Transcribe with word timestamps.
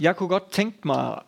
Jeg 0.00 0.16
kunne 0.16 0.28
godt 0.28 0.50
tænke 0.50 0.78
mig, 0.84 1.18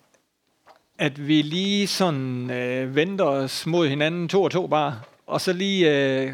at 0.99 1.29
vi 1.29 1.43
lige 1.43 1.87
sådan 1.87 2.51
øh, 2.51 2.97
venter 2.97 3.25
os 3.25 3.67
mod 3.67 3.89
hinanden 3.89 4.29
to 4.29 4.43
og 4.43 4.51
to 4.51 4.67
bare, 4.67 5.01
og 5.27 5.41
så 5.41 5.53
lige 5.53 5.91
øh, 5.91 6.33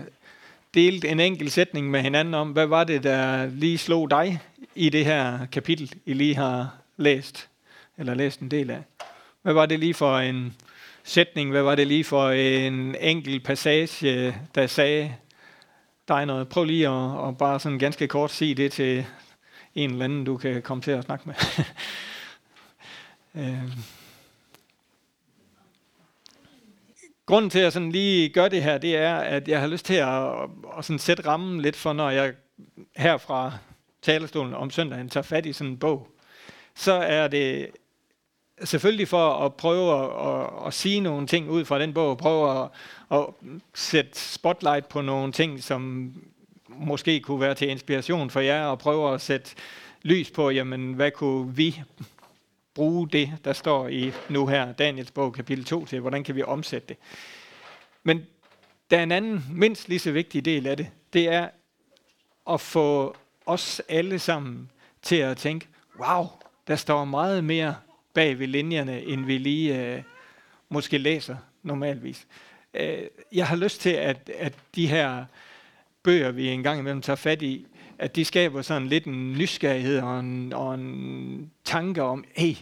delte 0.75 1.09
en 1.09 1.21
enkelt 1.21 1.53
sætning 1.53 1.91
med 1.91 2.01
hinanden 2.01 2.35
om, 2.35 2.51
hvad 2.51 2.67
var 2.67 2.85
det, 2.85 3.03
der 3.03 3.47
lige 3.47 3.79
slog 3.79 4.11
dig 4.11 4.41
i 4.75 4.89
det 4.89 5.05
her 5.05 5.47
kapitel, 5.53 5.93
I 6.07 6.13
lige 6.13 6.37
har 6.37 6.75
læst, 6.97 7.49
eller 7.99 8.15
læst 8.15 8.41
en 8.41 8.51
del 8.51 8.71
af. 8.71 8.83
Hvad 9.43 9.53
var 9.53 9.67
det 9.67 9.79
lige 9.79 9.95
for 9.95 10.19
en 10.19 10.57
sætning, 11.05 11.51
hvad 11.51 11.63
var 11.63 11.75
det 11.75 11.87
lige 11.87 12.05
for 12.05 12.31
en 12.31 12.97
enkelt 13.01 13.45
passage, 13.45 14.35
der 14.55 14.67
sagde 14.67 15.15
dig 16.09 16.27
noget? 16.27 16.49
Prøv 16.49 16.65
lige 16.65 16.89
at, 16.89 17.29
at 17.29 17.39
bare 17.39 17.61
sådan 17.61 17.79
ganske 17.79 18.09
kort 18.09 18.31
sige 18.31 18.55
det 18.55 18.73
til 18.73 19.07
en 19.75 19.91
eller 19.91 20.05
anden, 20.05 20.25
du 20.25 20.37
kan 20.37 20.63
komme 20.63 20.83
til 20.83 20.91
at 20.91 21.05
snakke 21.05 21.25
med. 21.27 21.35
øh. 23.39 23.79
Grunden 27.27 27.51
til, 27.51 27.59
at 27.59 27.65
jeg 27.65 27.73
sådan 27.73 27.93
lige 27.93 28.29
gør 28.29 28.49
det 28.49 28.63
her, 28.63 28.79
det 28.79 28.97
er, 28.97 29.17
at 29.17 29.49
jeg 29.49 29.61
har 29.61 29.67
lyst 29.67 29.85
til 29.87 29.95
at, 29.95 30.33
at 30.79 30.85
sådan 30.85 30.99
sætte 30.99 31.27
rammen 31.27 31.61
lidt 31.61 31.77
for, 31.77 31.93
når 31.93 32.11
jeg 32.11 32.35
her 32.97 33.17
fra 33.17 33.53
talerstolen 34.03 34.55
om 34.55 34.71
søndagen 34.71 35.09
tager 35.09 35.25
fat 35.25 35.47
i 35.47 35.53
sådan 35.53 35.71
en 35.71 35.79
bog, 35.79 36.09
så 36.75 36.93
er 36.93 37.29
det 37.29 37.69
selvfølgelig 38.65 39.09
for 39.09 39.35
at 39.35 39.55
prøve 39.55 40.05
at, 40.05 40.41
at, 40.41 40.67
at 40.67 40.75
sige 40.75 41.01
nogle 41.01 41.27
ting 41.27 41.51
ud 41.51 41.65
fra 41.65 41.79
den 41.79 41.95
bog, 41.95 42.19
prøve 42.19 42.63
at, 42.63 42.69
at 43.11 43.27
sætte 43.75 44.19
spotlight 44.19 44.89
på 44.89 45.01
nogle 45.01 45.33
ting, 45.33 45.63
som 45.63 46.13
måske 46.69 47.21
kunne 47.21 47.41
være 47.41 47.55
til 47.55 47.69
inspiration 47.69 48.31
for 48.31 48.41
jer, 48.41 48.65
og 48.65 48.79
prøve 48.79 49.15
at 49.15 49.21
sætte 49.21 49.51
lys 50.03 50.31
på, 50.31 50.51
jamen, 50.51 50.93
hvad 50.93 51.11
kunne 51.11 51.57
vi 51.57 51.83
bruge 52.79 53.09
det, 53.09 53.33
der 53.45 53.53
står 53.53 53.89
i 53.89 54.13
nu 54.29 54.47
her, 54.47 54.73
Daniels 54.73 55.11
bog, 55.11 55.33
kapitel 55.33 55.65
2, 55.65 55.85
til, 55.85 56.01
hvordan 56.01 56.25
kan 56.25 56.35
vi 56.37 56.43
omsætte 56.43 56.89
det. 56.89 56.97
Men 58.03 58.27
der 58.91 58.99
er 58.99 59.03
en 59.03 59.13
anden, 59.13 59.45
mindst 59.51 59.89
lige 59.89 59.99
så 59.99 60.13
vigtig 60.13 60.45
del 60.45 60.67
af 60.67 60.77
det, 60.77 60.91
det 61.13 61.29
er 61.29 61.49
at 62.51 62.61
få 62.61 63.17
os 63.47 63.83
alle 63.89 64.19
sammen 64.19 64.71
til 65.03 65.17
at 65.17 65.37
tænke, 65.37 65.69
wow, 66.01 66.27
der 66.69 66.77
står 66.77 67.05
meget 67.05 67.45
mere 67.45 67.77
bag 68.15 68.39
ved 68.39 68.47
linjerne, 68.47 69.03
end 69.03 69.25
vi 69.25 69.39
lige 69.39 69.95
øh, 69.95 70.03
måske 70.69 70.99
læser 70.99 71.37
normalvis. 71.63 72.27
Øh, 72.75 73.03
jeg 73.33 73.47
har 73.47 73.57
lyst 73.57 73.81
til, 73.81 73.93
at, 73.93 74.31
at 74.39 74.55
de 74.75 74.87
her 74.87 75.25
bøger, 76.03 76.31
vi 76.31 76.49
engang 76.49 76.81
imellem 76.81 77.03
tager 77.03 77.17
fat 77.17 77.43
i, 77.43 77.67
at 77.99 78.17
de 78.17 78.25
skaber 78.25 78.63
sådan 78.63 78.89
lidt 78.89 79.05
en 79.05 79.33
nysgerrighed 79.33 80.01
og 80.01 80.21
en, 80.21 80.53
og 80.53 80.75
en 80.75 81.51
tanke 81.65 82.03
om, 82.03 82.25
hey, 82.37 82.55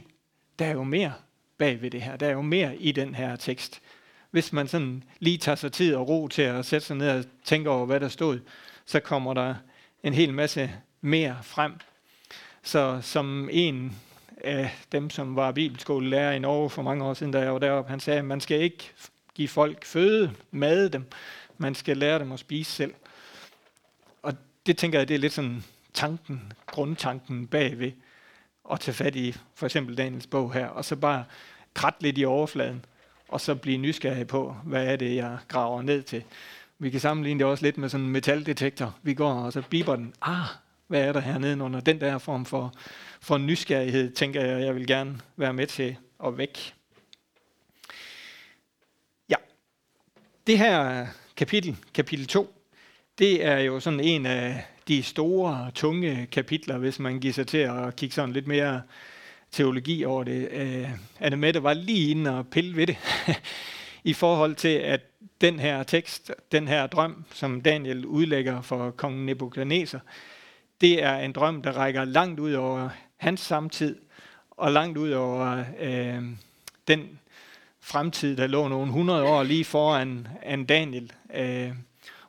der 0.58 0.66
er 0.66 0.72
jo 0.72 0.82
mere 0.82 1.12
bag 1.58 1.82
ved 1.82 1.90
det 1.90 2.02
her. 2.02 2.16
Der 2.16 2.26
er 2.26 2.32
jo 2.32 2.42
mere 2.42 2.76
i 2.76 2.92
den 2.92 3.14
her 3.14 3.36
tekst. 3.36 3.80
Hvis 4.30 4.52
man 4.52 4.68
sådan 4.68 5.04
lige 5.18 5.38
tager 5.38 5.56
sig 5.56 5.72
tid 5.72 5.94
og 5.94 6.08
ro 6.08 6.28
til 6.28 6.42
at 6.42 6.66
sætte 6.66 6.86
sig 6.86 6.96
ned 6.96 7.10
og 7.10 7.24
tænke 7.44 7.70
over, 7.70 7.86
hvad 7.86 8.00
der 8.00 8.08
stod, 8.08 8.40
så 8.86 9.00
kommer 9.00 9.34
der 9.34 9.54
en 10.02 10.12
hel 10.12 10.34
masse 10.34 10.70
mere 11.00 11.36
frem. 11.42 11.72
Så 12.62 12.98
som 13.02 13.48
en 13.52 13.96
af 14.44 14.70
dem, 14.92 15.10
som 15.10 15.36
var 15.36 15.52
bibelskolelærer 15.52 16.32
i 16.32 16.38
Norge 16.38 16.70
for 16.70 16.82
mange 16.82 17.04
år 17.04 17.14
siden, 17.14 17.32
da 17.32 17.40
jeg 17.40 17.52
var 17.52 17.58
deroppe, 17.58 17.90
han 17.90 18.00
sagde, 18.00 18.18
at 18.18 18.24
man 18.24 18.40
skal 18.40 18.60
ikke 18.60 18.92
give 19.34 19.48
folk 19.48 19.84
føde, 19.84 20.32
mad 20.50 20.90
dem, 20.90 21.04
man 21.58 21.74
skal 21.74 21.96
lære 21.96 22.18
dem 22.18 22.32
at 22.32 22.38
spise 22.38 22.72
selv. 22.72 22.94
Det 24.66 24.76
tænker 24.76 24.98
jeg, 24.98 25.08
det 25.08 25.14
er 25.14 25.18
lidt 25.18 25.32
sådan 25.32 25.64
tanken, 25.94 26.52
grundtanken 26.66 27.46
bagved 27.46 27.92
at 28.72 28.80
tage 28.80 28.94
fat 28.94 29.16
i 29.16 29.36
for 29.54 29.66
eksempel 29.66 29.98
Daniels 29.98 30.26
bog 30.26 30.52
her, 30.52 30.66
og 30.66 30.84
så 30.84 30.96
bare 30.96 31.24
kratte 31.74 32.02
lidt 32.02 32.18
i 32.18 32.24
overfladen, 32.24 32.84
og 33.28 33.40
så 33.40 33.54
blive 33.54 33.78
nysgerrig 33.78 34.26
på, 34.26 34.56
hvad 34.64 34.86
er 34.86 34.96
det, 34.96 35.16
jeg 35.16 35.38
graver 35.48 35.82
ned 35.82 36.02
til. 36.02 36.24
Vi 36.78 36.90
kan 36.90 37.00
sammenligne 37.00 37.38
det 37.38 37.46
også 37.46 37.64
lidt 37.64 37.78
med 37.78 37.88
sådan 37.88 38.06
en 38.06 38.12
metaldetektor. 38.12 38.96
Vi 39.02 39.14
går, 39.14 39.32
og 39.32 39.52
så 39.52 39.62
biber 39.70 39.96
den. 39.96 40.14
Ah, 40.22 40.46
hvad 40.86 41.00
er 41.00 41.12
der 41.12 41.20
hernede 41.20 41.62
under 41.62 41.80
den 41.80 42.00
der 42.00 42.18
form 42.18 42.44
for, 42.44 42.74
for 43.20 43.38
nysgerrighed, 43.38 44.12
tænker 44.12 44.44
jeg, 44.44 44.60
jeg 44.60 44.74
vil 44.74 44.86
gerne 44.86 45.20
være 45.36 45.52
med 45.52 45.66
til 45.66 45.96
at 46.24 46.38
væk. 46.38 46.74
Ja, 49.28 49.36
det 50.46 50.58
her 50.58 51.06
kapitel, 51.36 51.76
kapitel 51.94 52.26
2, 52.26 52.55
det 53.18 53.44
er 53.44 53.58
jo 53.58 53.80
sådan 53.80 54.00
en 54.00 54.26
af 54.26 54.64
de 54.88 55.02
store, 55.02 55.70
tunge 55.74 56.26
kapitler, 56.32 56.78
hvis 56.78 56.98
man 56.98 57.20
giver 57.20 57.34
sig 57.34 57.46
til 57.46 57.58
at 57.58 57.96
kigge 57.96 58.14
sådan 58.14 58.32
lidt 58.32 58.46
mere 58.46 58.82
teologi 59.50 60.04
over 60.04 60.24
det. 60.24 60.48
Uh, 60.52 60.90
Anne 61.20 61.36
Mette 61.36 61.62
var 61.62 61.74
lige 61.74 62.10
inde 62.10 62.38
og 62.38 62.48
pille 62.48 62.76
ved 62.76 62.86
det, 62.86 62.96
i 64.04 64.12
forhold 64.12 64.54
til, 64.54 64.68
at 64.68 65.00
den 65.40 65.58
her 65.58 65.82
tekst, 65.82 66.32
den 66.52 66.68
her 66.68 66.86
drøm, 66.86 67.24
som 67.32 67.60
Daniel 67.60 68.06
udlægger 68.06 68.62
for 68.62 68.90
kongen 68.90 69.26
Nebuchadnezzar, 69.26 70.00
det 70.80 71.02
er 71.02 71.16
en 71.16 71.32
drøm, 71.32 71.62
der 71.62 71.72
rækker 71.72 72.04
langt 72.04 72.40
ud 72.40 72.52
over 72.52 72.88
hans 73.16 73.40
samtid, 73.40 73.96
og 74.50 74.72
langt 74.72 74.98
ud 74.98 75.10
over 75.10 75.64
øh, 75.80 76.22
den 76.88 77.18
fremtid, 77.80 78.36
der 78.36 78.46
lå 78.46 78.68
nogle 78.68 78.92
hundrede 78.92 79.22
år 79.22 79.42
lige 79.42 79.64
foran 79.64 80.28
en 80.46 80.64
Daniel, 80.64 81.12
øh, 81.34 81.72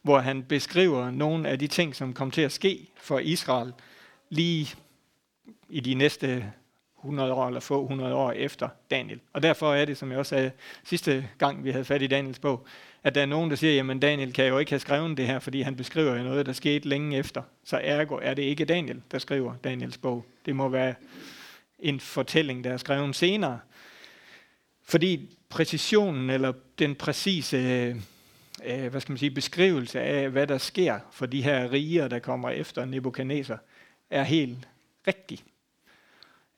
hvor 0.08 0.20
han 0.20 0.44
beskriver 0.44 1.12
nogle 1.12 1.50
af 1.50 1.60
de 1.60 1.68
ting, 1.68 1.96
som 1.96 2.14
kom 2.14 2.32
til 2.32 2.42
at 2.42 2.52
ske 2.52 2.88
for 3.02 3.20
Israel 3.20 3.74
lige 4.30 4.76
i 5.70 5.80
de 5.80 5.94
næste 5.94 6.54
100 7.00 7.34
år 7.34 7.48
eller 7.48 7.60
få 7.60 7.82
100 7.82 8.16
år 8.16 8.32
efter 8.32 8.70
Daniel. 8.92 9.20
Og 9.34 9.44
derfor 9.44 9.74
er 9.74 9.86
det, 9.86 9.98
som 9.98 10.12
jeg 10.12 10.20
også 10.20 10.30
sagde 10.30 10.52
sidste 10.84 11.30
gang, 11.38 11.64
vi 11.64 11.72
havde 11.72 11.86
fat 11.86 12.02
i 12.02 12.08
Daniels 12.08 12.40
bog, 12.40 12.66
at 13.04 13.16
der 13.16 13.22
er 13.22 13.26
nogen, 13.26 13.50
der 13.50 13.56
siger, 13.56 13.74
jamen 13.74 14.00
Daniel 14.00 14.34
kan 14.34 14.46
jo 14.46 14.58
ikke 14.58 14.72
have 14.72 14.80
skrevet 14.80 15.18
det 15.18 15.28
her, 15.28 15.40
fordi 15.40 15.62
han 15.62 15.76
beskriver 15.76 16.16
jo 16.16 16.24
noget, 16.24 16.46
der 16.46 16.54
skete 16.54 16.88
længe 16.88 17.18
efter. 17.18 17.42
Så 17.64 17.80
ergo 17.84 18.20
er 18.22 18.34
det 18.34 18.44
ikke 18.44 18.66
Daniel, 18.66 19.02
der 19.12 19.20
skriver 19.20 19.56
Daniels 19.64 19.98
bog. 19.98 20.26
Det 20.46 20.56
må 20.56 20.70
være 20.70 20.94
en 21.80 22.00
fortælling, 22.00 22.64
der 22.64 22.74
er 22.74 22.78
skrevet 22.78 23.16
senere. 23.16 23.60
Fordi 24.84 25.38
præcisionen, 25.50 26.30
eller 26.30 26.54
den 26.80 26.96
præcise 26.96 27.58
øh, 27.58 27.96
øh, 28.66 28.88
hvad 28.88 29.02
skal 29.02 29.12
man 29.12 29.18
sige, 29.18 29.32
beskrivelse 29.32 30.02
af, 30.02 30.30
hvad 30.30 30.48
der 30.48 30.58
sker 30.58 31.00
for 31.12 31.26
de 31.26 31.44
her 31.44 31.72
riger, 31.72 32.08
der 32.08 32.20
kommer 32.20 32.50
efter 32.50 32.86
Nebuchadnezzar, 32.86 33.60
er 34.10 34.24
helt 34.24 34.68
rigtig. 35.08 35.44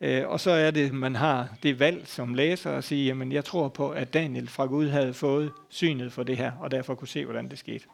Øh, 0.01 0.27
og 0.27 0.39
så 0.39 0.51
er 0.51 0.71
det, 0.71 0.93
man 0.93 1.15
har 1.15 1.49
det 1.63 1.79
valg 1.79 2.07
som 2.07 2.33
læser 2.33 2.71
at 2.71 2.83
sige, 2.83 3.05
jamen 3.05 3.31
jeg 3.31 3.45
tror 3.45 3.67
på, 3.67 3.89
at 3.89 4.13
Daniel 4.13 4.47
fra 4.47 4.65
Gud 4.65 4.87
havde 4.89 5.13
fået 5.13 5.51
synet 5.69 6.13
for 6.13 6.23
det 6.23 6.37
her, 6.37 6.51
og 6.59 6.71
derfor 6.71 6.95
kunne 6.95 7.07
se, 7.07 7.25
hvordan 7.25 7.49
det 7.49 7.59
skete. 7.59 7.85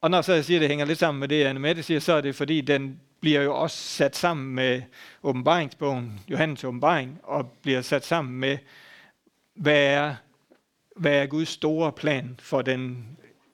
Og 0.00 0.10
når 0.10 0.22
så 0.22 0.32
jeg 0.32 0.44
siger, 0.44 0.58
at 0.58 0.60
det 0.60 0.68
hænger 0.68 0.84
lidt 0.84 0.98
sammen 0.98 1.20
med 1.20 1.28
det, 1.28 1.44
Anne 1.44 1.60
Mette 1.60 1.82
siger, 1.82 2.00
så 2.00 2.12
er 2.12 2.20
det 2.20 2.34
fordi, 2.34 2.60
den 2.60 3.00
bliver 3.20 3.42
jo 3.42 3.56
også 3.56 3.76
sat 3.76 4.16
sammen 4.16 4.54
med 4.54 4.82
åbenbaringsbogen, 5.22 6.20
Johannes 6.30 6.64
åbenbaring, 6.64 7.20
og 7.22 7.52
bliver 7.62 7.82
sat 7.82 8.04
sammen 8.04 8.40
med, 8.40 8.58
hvad 9.54 9.82
er, 9.82 10.14
hvad 10.98 11.22
er 11.22 11.26
Guds 11.26 11.48
store 11.48 11.92
plan 11.92 12.40
for 12.42 12.62
den 12.62 13.06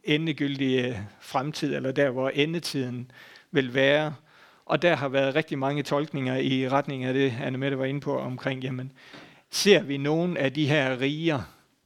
endegyldige 0.05 0.89
øh, 0.89 0.97
fremtid, 1.21 1.75
eller 1.75 1.93
der, 1.93 2.11
hvor 2.11 2.29
endetiden 2.29 3.11
vil 3.51 3.75
være, 3.75 4.15
og 4.67 4.83
der 4.83 4.97
har 4.97 5.09
været 5.09 5.35
rigtig 5.35 5.59
mange 5.59 5.83
tolkninger 5.83 6.37
i 6.37 6.69
retning 6.69 7.05
af 7.05 7.15
det, 7.15 7.35
Anne 7.43 7.59
Mette 7.59 7.79
var 7.79 7.85
inde 7.85 8.01
på 8.01 8.19
omkring, 8.19 8.63
jamen, 8.63 8.93
ser 9.51 9.83
vi 9.83 9.97
nogen 9.97 10.37
af 10.37 10.53
de 10.53 10.67
her 10.67 11.01
riger 11.01 11.43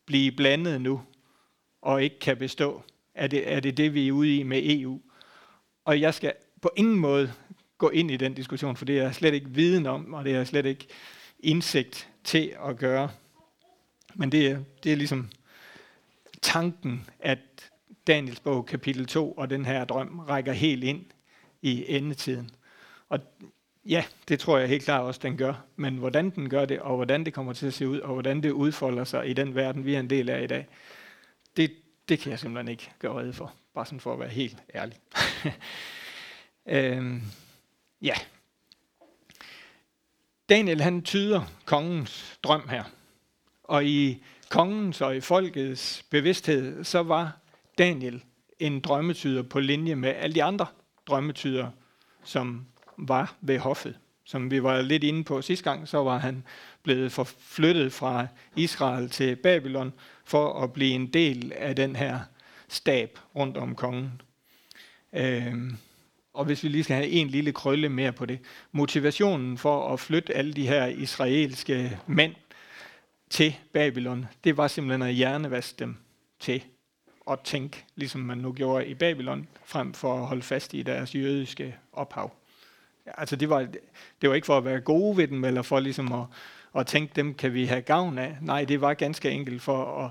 blive 0.06 0.32
blandet 0.32 0.80
nu, 0.80 1.00
og 1.82 2.02
ikke 2.02 2.18
kan 2.18 2.36
bestå? 2.36 2.82
Er 3.14 3.26
det, 3.26 3.52
er 3.52 3.60
det 3.60 3.76
det, 3.76 3.94
vi 3.94 4.08
er 4.08 4.12
ude 4.12 4.36
i 4.36 4.42
med 4.42 4.60
EU? 4.64 5.00
Og 5.84 6.00
jeg 6.00 6.14
skal 6.14 6.32
på 6.62 6.70
ingen 6.76 6.98
måde 6.98 7.32
gå 7.78 7.88
ind 7.88 8.10
i 8.10 8.16
den 8.16 8.34
diskussion, 8.34 8.76
for 8.76 8.84
det 8.84 8.98
er 8.98 9.02
jeg 9.02 9.14
slet 9.14 9.34
ikke 9.34 9.50
viden 9.50 9.86
om, 9.86 10.14
og 10.14 10.24
det 10.24 10.34
er 10.34 10.44
slet 10.44 10.66
ikke 10.66 10.86
indsigt 11.40 12.08
til 12.24 12.52
at 12.68 12.76
gøre. 12.76 13.10
Men 14.14 14.32
det 14.32 14.46
er, 14.46 14.58
det 14.82 14.92
er 14.92 14.96
ligesom 14.96 15.30
tanken, 16.42 17.06
at 17.20 17.38
Daniels 18.06 18.40
bog 18.40 18.66
kapitel 18.66 19.06
2 19.06 19.32
og 19.32 19.50
den 19.50 19.64
her 19.64 19.84
drøm 19.84 20.18
rækker 20.18 20.52
helt 20.52 20.84
ind 20.84 21.04
i 21.62 21.84
endetiden. 21.88 22.50
Og 23.08 23.20
ja, 23.84 24.04
det 24.28 24.40
tror 24.40 24.58
jeg 24.58 24.68
helt 24.68 24.84
klart 24.84 25.02
også, 25.02 25.20
den 25.22 25.36
gør. 25.36 25.54
Men 25.76 25.96
hvordan 25.96 26.30
den 26.30 26.50
gør 26.50 26.64
det, 26.64 26.80
og 26.80 26.96
hvordan 26.96 27.24
det 27.24 27.34
kommer 27.34 27.52
til 27.52 27.66
at 27.66 27.74
se 27.74 27.88
ud, 27.88 28.00
og 28.00 28.12
hvordan 28.12 28.42
det 28.42 28.50
udfolder 28.50 29.04
sig 29.04 29.28
i 29.28 29.32
den 29.32 29.54
verden, 29.54 29.84
vi 29.84 29.94
er 29.94 30.00
en 30.00 30.10
del 30.10 30.28
af 30.28 30.42
i 30.42 30.46
dag, 30.46 30.66
det, 31.56 31.72
det 32.08 32.18
kan 32.18 32.30
jeg 32.30 32.38
simpelthen 32.38 32.68
ikke 32.68 32.90
gøre 32.98 33.20
rede 33.20 33.32
for. 33.32 33.54
Bare 33.74 33.86
sådan 33.86 34.00
for 34.00 34.12
at 34.12 34.20
være 34.20 34.28
helt 34.28 34.62
ærlig. 34.74 34.96
øhm, 36.76 37.22
ja. 38.02 38.14
Daniel 40.48 40.80
han 40.80 41.02
tyder 41.02 41.42
kongens 41.64 42.38
drøm 42.42 42.68
her. 42.68 42.84
Og 43.62 43.84
i 43.84 44.22
kongens 44.50 45.00
og 45.00 45.16
i 45.16 45.20
folkets 45.20 46.04
bevidsthed, 46.10 46.84
så 46.84 47.02
var 47.02 47.38
Daniel 47.78 48.22
en 48.58 48.80
drømmetyder 48.80 49.42
på 49.42 49.60
linje 49.60 49.94
med 49.94 50.08
alle 50.08 50.34
de 50.34 50.44
andre 50.44 50.66
drømmetyder, 51.06 51.70
som 52.24 52.66
var 52.96 53.34
ved 53.40 53.58
hoffet, 53.58 53.98
Som 54.24 54.50
vi 54.50 54.62
var 54.62 54.82
lidt 54.82 55.04
inde 55.04 55.24
på 55.24 55.42
sidste 55.42 55.70
gang, 55.70 55.88
så 55.88 55.98
var 55.98 56.18
han 56.18 56.44
blevet 56.82 57.12
forflyttet 57.12 57.92
fra 57.92 58.26
Israel 58.56 59.08
til 59.08 59.36
Babylon 59.36 59.92
for 60.24 60.62
at 60.62 60.72
blive 60.72 60.94
en 60.94 61.06
del 61.06 61.52
af 61.56 61.76
den 61.76 61.96
her 61.96 62.20
stab 62.68 63.18
rundt 63.36 63.56
om 63.56 63.74
kongen. 63.74 64.20
Øhm, 65.12 65.76
og 66.34 66.44
hvis 66.44 66.62
vi 66.62 66.68
lige 66.68 66.84
skal 66.84 66.96
have 66.96 67.08
en 67.08 67.28
lille 67.28 67.52
krølle 67.52 67.88
mere 67.88 68.12
på 68.12 68.26
det. 68.26 68.38
Motivationen 68.72 69.58
for 69.58 69.92
at 69.92 70.00
flytte 70.00 70.34
alle 70.34 70.52
de 70.52 70.68
her 70.68 70.86
israelske 70.86 71.98
mænd 72.06 72.34
til 73.30 73.56
Babylon, 73.72 74.26
det 74.44 74.56
var 74.56 74.68
simpelthen 74.68 75.02
at 75.02 75.14
hjernevaske 75.14 75.78
dem 75.78 75.96
til 76.40 76.64
at 77.30 77.40
tænke, 77.40 77.84
ligesom 77.96 78.20
man 78.20 78.38
nu 78.38 78.52
gjorde 78.52 78.86
i 78.86 78.94
Babylon, 78.94 79.48
frem 79.64 79.94
for 79.94 80.14
at 80.14 80.26
holde 80.26 80.42
fast 80.42 80.74
i 80.74 80.82
deres 80.82 81.14
jødiske 81.14 81.76
ophav. 81.92 82.32
Altså 83.06 83.36
det 83.36 83.50
var, 83.50 83.66
det 84.22 84.28
var 84.28 84.34
ikke 84.34 84.46
for 84.46 84.58
at 84.58 84.64
være 84.64 84.80
gode 84.80 85.16
ved 85.16 85.28
dem, 85.28 85.44
eller 85.44 85.62
for 85.62 85.80
ligesom 85.80 86.12
at, 86.12 86.24
at 86.74 86.86
tænke, 86.86 87.12
dem 87.16 87.34
kan 87.34 87.54
vi 87.54 87.64
have 87.64 87.82
gavn 87.82 88.18
af. 88.18 88.36
Nej, 88.42 88.64
det 88.64 88.80
var 88.80 88.94
ganske 88.94 89.30
enkelt 89.30 89.62
for 89.62 90.04
at 90.04 90.10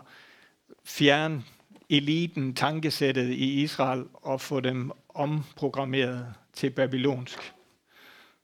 fjerne 0.85 1.43
eliten, 1.89 2.53
tankesættet 2.55 3.29
i 3.29 3.63
Israel, 3.63 4.03
og 4.13 4.41
få 4.41 4.59
dem 4.59 4.91
omprogrammeret 5.09 6.33
til 6.53 6.69
babylonsk. 6.69 7.53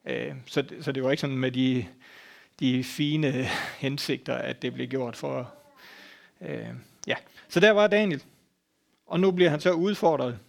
Øh, 0.08 0.34
så 0.46 0.64
så, 0.70 0.75
så 0.81 0.92
det 0.92 1.04
var 1.04 1.12
ikke 1.12 1.22
sådan 1.22 1.38
med 1.38 1.52
de, 1.52 1.86
de 2.59 2.83
fine 2.83 3.47
hensigter, 3.79 4.35
at 4.35 4.61
det 4.61 4.73
blev 4.73 4.88
gjort 4.88 5.15
for... 5.15 5.53
Øh, 6.41 6.69
ja, 7.07 7.15
så 7.50 7.59
der 7.59 7.71
var 7.71 7.88
Daniel. 7.88 8.23
Og 9.05 9.19
nu 9.19 9.31
bliver 9.31 9.50
han 9.50 9.59
så 9.59 9.71
udfordret 9.71 10.39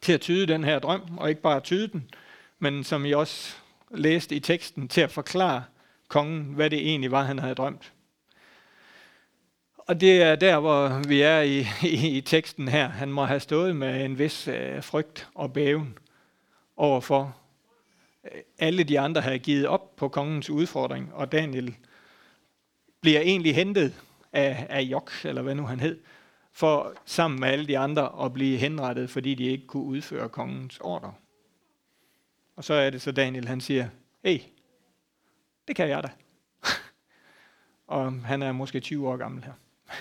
til 0.00 0.12
at 0.12 0.20
tyde 0.20 0.46
den 0.46 0.64
her 0.64 0.78
drøm, 0.78 1.18
og 1.18 1.28
ikke 1.28 1.42
bare 1.42 1.60
tyde 1.60 1.88
den, 1.88 2.10
men 2.58 2.84
som 2.84 3.04
I 3.04 3.12
også 3.12 3.56
læste 3.90 4.34
i 4.34 4.40
teksten, 4.40 4.88
til 4.88 5.00
at 5.00 5.10
forklare 5.10 5.64
kongen, 6.08 6.42
hvad 6.42 6.70
det 6.70 6.78
egentlig 6.78 7.10
var, 7.10 7.22
han 7.22 7.38
havde 7.38 7.54
drømt. 7.54 7.92
Og 9.76 10.00
det 10.00 10.22
er 10.22 10.36
der, 10.36 10.58
hvor 10.58 11.08
vi 11.08 11.22
er 11.22 11.40
i, 11.40 11.66
i, 11.82 12.16
i 12.16 12.20
teksten 12.20 12.68
her. 12.68 12.88
Han 12.88 13.12
må 13.12 13.24
have 13.24 13.40
stået 13.40 13.76
med 13.76 14.04
en 14.04 14.18
vis 14.18 14.48
øh, 14.48 14.82
frygt 14.82 15.28
og 15.34 15.52
bæven 15.52 15.98
overfor 16.76 17.36
alle 18.58 18.84
de 18.84 19.00
andre 19.00 19.20
havde 19.20 19.38
givet 19.38 19.66
op 19.66 19.96
på 19.96 20.08
kongens 20.08 20.50
udfordring, 20.50 21.14
og 21.14 21.32
Daniel 21.32 21.76
bliver 23.00 23.20
egentlig 23.20 23.54
hentet 23.54 24.02
af, 24.32 24.66
af 24.70 24.80
Jok, 24.80 25.12
eller 25.24 25.42
hvad 25.42 25.54
nu 25.54 25.66
han 25.66 25.80
hed, 25.80 26.00
for 26.52 26.94
sammen 27.04 27.40
med 27.40 27.48
alle 27.48 27.66
de 27.66 27.78
andre 27.78 28.24
at 28.24 28.32
blive 28.32 28.58
henrettet, 28.58 29.10
fordi 29.10 29.34
de 29.34 29.44
ikke 29.44 29.66
kunne 29.66 29.82
udføre 29.82 30.28
kongens 30.28 30.78
ordre. 30.80 31.14
Og 32.56 32.64
så 32.64 32.74
er 32.74 32.90
det 32.90 33.02
så 33.02 33.12
Daniel, 33.12 33.48
han 33.48 33.60
siger, 33.60 33.88
hey, 34.24 34.38
det 35.68 35.76
kan 35.76 35.88
jeg 35.88 36.02
da. 36.02 36.10
og 37.86 38.12
han 38.12 38.42
er 38.42 38.52
måske 38.52 38.80
20 38.80 39.08
år 39.08 39.16
gammel 39.16 39.44
her. 39.44 39.52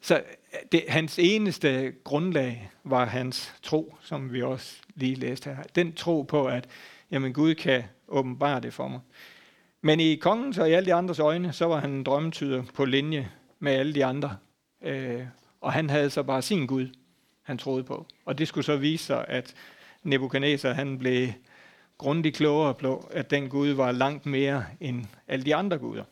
Så 0.00 0.16
øh, 0.16 0.58
det, 0.72 0.84
hans 0.88 1.18
eneste 1.18 1.92
grundlag 2.04 2.70
var 2.84 3.04
hans 3.04 3.54
tro, 3.62 3.96
som 4.02 4.32
vi 4.32 4.42
også 4.42 4.76
lige 4.94 5.14
læste 5.14 5.54
her. 5.54 5.62
Den 5.62 5.92
tro 5.92 6.22
på, 6.22 6.46
at 6.46 6.68
jamen, 7.10 7.32
Gud 7.32 7.54
kan 7.54 7.84
åbenbare 8.08 8.60
det 8.60 8.74
for 8.74 8.88
mig. 8.88 9.00
Men 9.80 10.00
i 10.00 10.14
kongens 10.14 10.58
og 10.58 10.70
i 10.70 10.72
alle 10.72 10.86
de 10.86 10.94
andres 10.94 11.18
øjne, 11.18 11.52
så 11.52 11.66
var 11.66 11.80
han 11.80 11.90
en 11.90 12.04
drømmetyder 12.04 12.62
på 12.74 12.84
linje 12.84 13.30
med 13.58 13.72
alle 13.72 13.94
de 13.94 14.04
andre. 14.04 14.36
Øh, 14.82 15.26
og 15.60 15.72
han 15.72 15.90
havde 15.90 16.10
så 16.10 16.22
bare 16.22 16.42
sin 16.42 16.66
Gud, 16.66 16.88
han 17.42 17.58
troede 17.58 17.84
på. 17.84 18.06
Og 18.24 18.38
det 18.38 18.48
skulle 18.48 18.64
så 18.64 18.76
vise 18.76 19.04
sig, 19.04 19.24
at 19.28 19.54
Nebuchadnezzar 20.02 20.72
han 20.72 20.98
blev 20.98 21.28
grundigt 21.98 22.36
klogere 22.36 22.74
på, 22.74 23.08
at 23.10 23.30
den 23.30 23.48
Gud 23.48 23.68
var 23.68 23.92
langt 23.92 24.26
mere 24.26 24.64
end 24.80 25.06
alle 25.28 25.44
de 25.44 25.54
andre 25.54 25.78
guder. 25.78 26.04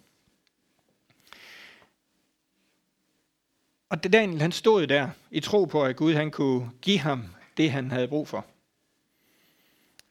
Og 3.88 4.04
Daniel 4.04 4.40
han 4.40 4.52
stod 4.52 4.86
der 4.86 5.08
i 5.30 5.40
tro 5.40 5.64
på, 5.64 5.84
at 5.84 5.96
Gud 5.96 6.14
han 6.14 6.30
kunne 6.30 6.70
give 6.82 6.98
ham 6.98 7.24
det, 7.56 7.70
han 7.70 7.90
havde 7.90 8.08
brug 8.08 8.28
for. 8.28 8.46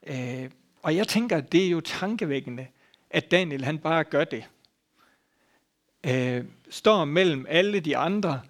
Øh, 0.07 0.49
og 0.81 0.95
jeg 0.95 1.07
tænker, 1.07 1.37
at 1.37 1.51
det 1.51 1.65
er 1.65 1.69
jo 1.69 1.81
tankevækkende, 1.81 2.67
at 3.09 3.31
Daniel 3.31 3.65
han 3.65 3.79
bare 3.79 4.03
gør 4.03 4.23
det. 4.23 4.43
Øh, 6.05 6.45
står 6.69 7.05
mellem 7.05 7.45
alle 7.49 7.79
de 7.79 7.97
andre 7.97 8.41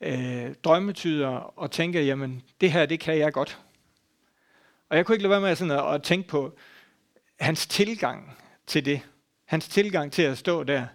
øh, 0.00 0.54
drømmetyder 0.64 1.28
og 1.28 1.70
tænker, 1.70 2.00
jamen 2.00 2.42
det 2.60 2.72
her, 2.72 2.86
det 2.86 3.00
kan 3.00 3.18
jeg 3.18 3.32
godt. 3.32 3.60
Og 4.88 4.96
jeg 4.96 5.06
kunne 5.06 5.14
ikke 5.14 5.22
lade 5.22 5.30
være 5.30 5.40
med 5.40 5.56
sådan 5.56 5.70
at, 5.70 5.94
at 5.94 6.02
tænke 6.02 6.28
på 6.28 6.58
hans 7.40 7.66
tilgang 7.66 8.36
til 8.66 8.84
det. 8.84 9.00
Hans 9.44 9.68
tilgang 9.68 10.12
til 10.12 10.22
at 10.22 10.38
stå 10.38 10.64
der. 10.64 10.86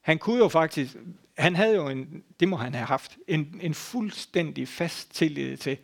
Han 0.00 0.18
kunne 0.18 0.38
jo 0.38 0.48
faktisk, 0.48 0.96
han 1.38 1.56
havde 1.56 1.74
jo 1.74 1.88
en, 1.88 2.24
det 2.40 2.48
må 2.48 2.56
han 2.56 2.74
have 2.74 2.86
haft, 2.86 3.16
en, 3.28 3.60
en 3.62 3.74
fuldstændig 3.74 4.68
fast 4.68 5.14
tillid 5.14 5.56
til, 5.56 5.78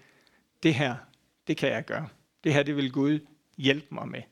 det 0.63 0.75
her, 0.75 0.97
det 1.47 1.57
kan 1.57 1.69
jeg 1.69 1.85
gøre. 1.85 2.09
Det 2.45 2.55
her, 2.55 2.63
det 2.63 2.77
vil 2.77 2.93
Gud 2.93 3.21
hjælpe 3.57 3.95
mig 3.95 4.09
med. 4.09 4.23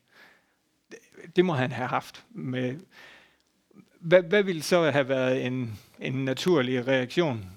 Det, 1.37 1.45
må 1.45 1.53
han 1.53 1.73
have 1.73 1.89
haft. 1.89 2.27
Med, 2.31 2.81
hvad, 4.01 4.23
hvad 4.23 4.43
ville 4.43 4.63
så 4.63 4.91
have 4.91 5.09
været 5.09 5.47
en, 5.47 5.81
en 5.99 6.25
naturlig 6.25 6.87
reaktion 6.87 7.51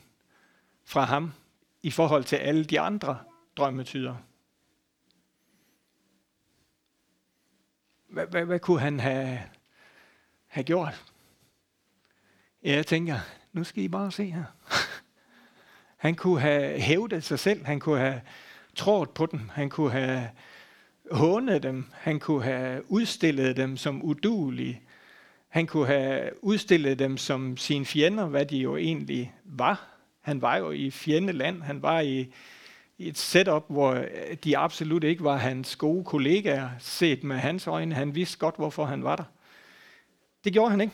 fra 0.86 1.04
ham 1.04 1.34
i 1.84 1.92
forhold 1.92 2.24
til 2.24 2.36
alle 2.36 2.64
de 2.64 2.80
andre 2.80 3.20
drømmetyder? 3.56 4.16
Hvad, 8.08 8.28
hvad, 8.28 8.46
hvad 8.46 8.60
kunne 8.60 8.80
han 8.80 9.00
have, 9.00 9.40
have 10.48 10.64
gjort? 10.64 11.06
Jeg 12.64 12.88
tænker, 12.88 13.20
nu 13.54 13.64
skal 13.64 13.84
I 13.84 13.88
bare 13.88 14.12
se 14.12 14.32
her. 14.32 14.44
Han 15.98 16.16
kunne 16.16 16.42
have 16.42 16.80
hævdet 16.80 17.24
sig 17.24 17.40
selv, 17.40 17.66
han 17.66 17.80
kunne 17.80 18.00
have 18.00 18.22
trådt 18.76 19.14
på 19.14 19.26
dem, 19.26 19.50
han 19.50 19.70
kunne 19.70 19.92
have 19.92 20.30
hånet 21.12 21.64
dem, 21.64 21.86
han 21.94 22.20
kunne 22.20 22.44
have 22.44 22.92
udstillet 22.92 23.58
dem 23.58 23.78
som 23.78 24.04
udulige, 24.04 24.82
han 25.48 25.68
kunne 25.68 25.88
have 25.88 26.30
udstillet 26.42 27.00
dem 27.00 27.18
som 27.18 27.58
sine 27.58 27.86
fjender, 27.86 28.26
hvad 28.26 28.46
de 28.46 28.58
jo 28.58 28.78
egentlig 28.78 29.34
var. 29.44 29.88
Han 30.22 30.42
var 30.42 30.58
jo 30.58 30.72
i 30.72 30.92
fjendeland, 30.92 31.62
han 31.62 31.82
var 31.82 32.00
i, 32.00 32.34
i 32.98 33.08
et 33.08 33.18
setup, 33.18 33.66
hvor 33.70 33.92
øh, 33.92 34.38
de 34.44 34.58
absolut 34.58 35.04
ikke 35.04 35.24
var 35.24 35.38
hans 35.38 35.76
gode 35.76 36.04
kollegaer, 36.04 36.70
set 36.80 37.24
med 37.24 37.36
hans 37.36 37.68
øjne. 37.68 37.96
Han 37.96 38.16
vidste 38.16 38.38
godt, 38.38 38.56
hvorfor 38.56 38.86
han 38.86 39.04
var 39.04 39.16
der. 39.16 39.24
Det 40.44 40.54
gjorde 40.54 40.72
han 40.72 40.82
ikke. 40.82 40.94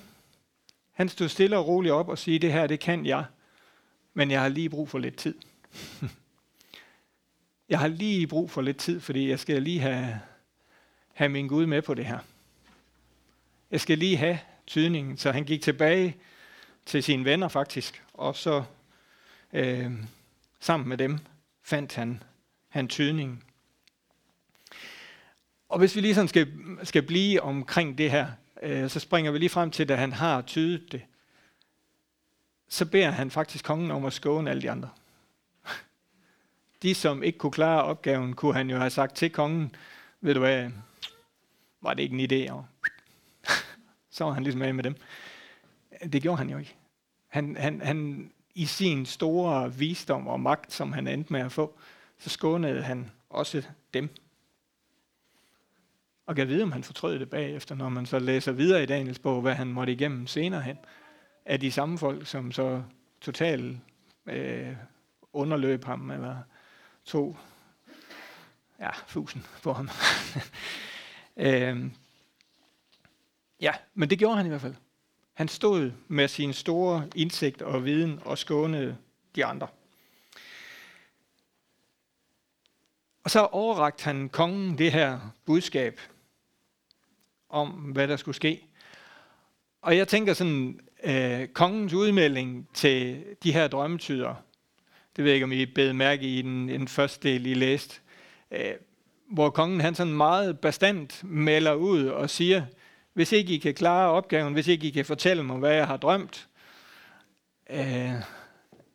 Han 0.93 1.09
stod 1.09 1.29
stille 1.29 1.57
og 1.57 1.67
roligt 1.67 1.93
op 1.93 2.09
og 2.09 2.17
sagde, 2.17 2.39
det 2.39 2.53
her, 2.53 2.67
det 2.67 2.79
kan 2.79 3.05
jeg, 3.05 3.25
men 4.13 4.31
jeg 4.31 4.41
har 4.41 4.49
lige 4.49 4.69
brug 4.69 4.89
for 4.89 4.99
lidt 4.99 5.17
tid. 5.17 5.35
jeg 7.73 7.79
har 7.79 7.87
lige 7.87 8.27
brug 8.27 8.51
for 8.51 8.61
lidt 8.61 8.77
tid, 8.77 8.99
fordi 8.99 9.29
jeg 9.29 9.39
skal 9.39 9.61
lige 9.61 9.79
have, 9.79 10.19
have 11.13 11.29
min 11.29 11.47
Gud 11.47 11.65
med 11.65 11.81
på 11.81 11.93
det 11.93 12.05
her. 12.05 12.19
Jeg 13.71 13.81
skal 13.81 13.97
lige 13.97 14.17
have 14.17 14.39
tydningen, 14.67 15.17
så 15.17 15.31
han 15.31 15.43
gik 15.43 15.61
tilbage 15.61 16.17
til 16.85 17.03
sine 17.03 17.25
venner 17.25 17.47
faktisk, 17.47 18.03
og 18.13 18.35
så 18.35 18.63
øh, 19.53 19.91
sammen 20.59 20.89
med 20.89 20.97
dem 20.97 21.19
fandt 21.63 21.95
han, 21.95 22.23
han 22.69 22.87
tydningen. 22.87 23.43
Og 25.69 25.79
hvis 25.79 25.95
vi 25.95 26.01
lige 26.01 26.15
sådan 26.15 26.27
skal, 26.27 26.53
skal 26.83 27.01
blive 27.01 27.41
omkring 27.41 27.97
det 27.97 28.11
her, 28.11 28.31
øh, 28.61 28.89
så 28.89 28.99
springer 28.99 29.31
vi 29.31 29.37
lige 29.37 29.49
frem 29.49 29.71
til, 29.71 29.89
da 29.89 29.95
han 29.95 30.11
har 30.11 30.41
tydet 30.41 30.91
det, 30.91 31.01
så 32.69 32.85
beder 32.85 33.11
han 33.11 33.31
faktisk 33.31 33.65
kongen 33.65 33.91
om 33.91 34.05
at 34.05 34.13
skåne 34.13 34.49
alle 34.49 34.61
de 34.61 34.71
andre. 34.71 34.89
De, 36.83 36.95
som 36.95 37.23
ikke 37.23 37.37
kunne 37.37 37.51
klare 37.51 37.83
opgaven, 37.83 38.33
kunne 38.33 38.53
han 38.53 38.69
jo 38.69 38.77
have 38.77 38.89
sagt 38.89 39.15
til 39.15 39.29
kongen, 39.29 39.75
ved 40.21 40.33
du 40.33 40.39
hvad, 40.39 40.69
var 41.81 41.93
det 41.93 42.03
ikke 42.03 42.17
en 42.19 42.31
idé? 42.31 42.51
Og 42.51 42.65
så 44.15 44.25
var 44.25 44.31
han 44.31 44.43
ligesom 44.43 44.61
af 44.61 44.73
med 44.73 44.83
dem. 44.83 44.95
Det 46.13 46.21
gjorde 46.21 46.37
han 46.37 46.49
jo 46.49 46.57
ikke. 46.57 46.75
Han, 47.27 47.55
han, 47.55 47.81
han, 47.81 48.31
I 48.55 48.65
sin 48.65 49.05
store 49.05 49.73
visdom 49.73 50.27
og 50.27 50.39
magt, 50.39 50.73
som 50.73 50.93
han 50.93 51.07
endte 51.07 51.33
med 51.33 51.41
at 51.41 51.51
få, 51.51 51.79
så 52.17 52.29
skånede 52.29 52.81
han 52.81 53.11
også 53.29 53.63
dem. 53.93 54.09
Og 56.25 56.35
kan 56.35 56.47
vide, 56.47 56.63
om 56.63 56.71
han 56.71 56.83
fortrød 56.83 57.19
det 57.19 57.29
bagefter, 57.29 57.75
når 57.75 57.89
man 57.89 58.05
så 58.05 58.19
læser 58.19 58.51
videre 58.51 58.83
i 58.83 58.85
Daniels 58.85 59.19
bog, 59.19 59.41
hvad 59.41 59.53
han 59.53 59.67
måtte 59.67 59.93
igennem 59.93 60.27
senere 60.27 60.61
hen, 60.61 60.77
af 61.45 61.59
de 61.59 61.71
samme 61.71 61.97
folk, 61.97 62.27
som 62.27 62.51
så 62.51 62.83
totalt 63.21 63.77
øh, 64.25 64.75
underløb 65.33 65.85
ham, 65.85 66.11
eller 66.11 66.37
to 67.05 67.35
ja, 68.79 68.89
fusen 69.07 69.45
på 69.63 69.73
ham. 69.73 69.89
øhm, 71.37 71.93
ja, 73.61 73.73
men 73.93 74.09
det 74.09 74.19
gjorde 74.19 74.37
han 74.37 74.45
i 74.45 74.49
hvert 74.49 74.61
fald. 74.61 74.75
Han 75.33 75.47
stod 75.47 75.91
med 76.07 76.27
sin 76.27 76.53
store 76.53 77.09
indsigt 77.15 77.61
og 77.61 77.85
viden 77.85 78.19
og 78.25 78.37
skånede 78.37 78.97
de 79.35 79.45
andre. 79.45 79.67
Og 83.23 83.31
så 83.31 83.39
overrakte 83.39 84.03
han 84.03 84.29
kongen 84.29 84.77
det 84.77 84.91
her 84.91 85.19
budskab 85.45 85.99
om, 87.49 87.69
hvad 87.69 88.07
der 88.07 88.17
skulle 88.17 88.35
ske. 88.35 88.65
Og 89.81 89.97
jeg 89.97 90.07
tænker 90.07 90.33
sådan, 90.33 90.79
øh, 91.03 91.47
kongens 91.47 91.93
udmelding 91.93 92.69
til 92.73 93.25
de 93.43 93.53
her 93.53 93.67
drømmetyder, 93.67 94.35
det 95.15 95.23
ved 95.23 95.31
jeg 95.31 95.35
ikke, 95.35 95.43
om 95.43 95.51
I 95.51 95.65
bed 95.65 95.93
mærke 95.93 96.23
i 96.23 96.41
den, 96.41 96.69
den 96.69 96.87
første 96.87 97.29
del, 97.29 97.45
I 97.45 97.53
læste, 97.53 97.99
øh, 98.51 98.73
hvor 99.31 99.49
kongen 99.49 99.81
han 99.81 99.95
sådan 99.95 100.13
meget 100.13 100.59
bestandt 100.59 101.23
melder 101.23 101.73
ud 101.73 102.05
og 102.05 102.29
siger, 102.29 102.65
hvis 103.13 103.31
ikke 103.31 103.53
I 103.53 103.57
kan 103.57 103.73
klare 103.73 104.09
opgaven, 104.09 104.53
hvis 104.53 104.67
ikke 104.67 104.87
I 104.87 104.91
kan 104.91 105.05
fortælle 105.05 105.43
mig, 105.43 105.57
hvad 105.57 105.73
jeg 105.73 105.87
har 105.87 105.97
drømt, 105.97 106.47
øh, 107.69 108.13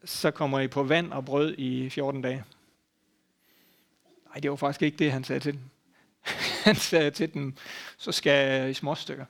så 0.05 0.31
kommer 0.31 0.61
I 0.61 0.69
på 0.69 0.83
vand 0.83 1.13
og 1.13 1.25
brød 1.25 1.55
i 1.59 1.91
14 1.91 2.23
dage. 2.23 2.45
Nej, 4.27 4.41
det 4.43 4.51
var 4.51 4.57
faktisk 4.57 4.83
ikke 4.83 4.97
det, 4.97 5.13
han 5.13 5.25
sagde 5.25 5.41
til 5.41 5.53
dem. 5.53 5.61
han 6.65 6.77
sagde 6.77 7.11
til 7.11 7.35
dem, 7.35 7.57
så 7.99 8.13
skal 8.13 8.71
i 8.71 8.75
små 8.75 8.95
stykker. 8.95 9.25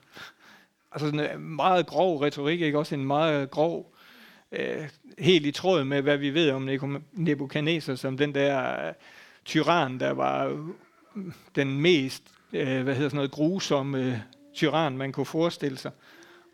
Altså 0.93 1.07
sådan 1.07 1.41
en 1.41 1.41
meget 1.41 1.87
grov 1.87 2.21
retorik, 2.21 2.61
ikke? 2.61 2.79
Også 2.79 2.95
en 2.95 3.05
meget 3.05 3.51
grov, 3.51 3.95
øh, 4.53 4.89
helt 5.19 5.47
i 5.47 5.51
tråd 5.51 5.85
med, 5.85 6.03
hvad 6.03 6.17
vi 6.17 6.35
ved 6.35 6.51
om 6.51 7.03
Nebuchadnezzar, 7.13 7.95
som 7.95 8.17
den 8.17 8.35
der 8.35 8.87
øh, 8.89 8.93
tyran, 9.45 10.01
der 10.01 10.11
var 10.11 10.47
øh, 10.47 10.59
den 11.55 11.81
mest, 11.81 12.23
øh, 12.53 12.83
hvad 12.83 12.95
hedder 12.95 13.09
sådan 13.09 13.17
noget, 13.17 13.31
grusomme 13.31 13.99
øh, 13.99 14.19
tyran, 14.55 14.97
man 14.97 15.13
kunne 15.13 15.27
forestille 15.27 15.79
sig. 15.79 15.91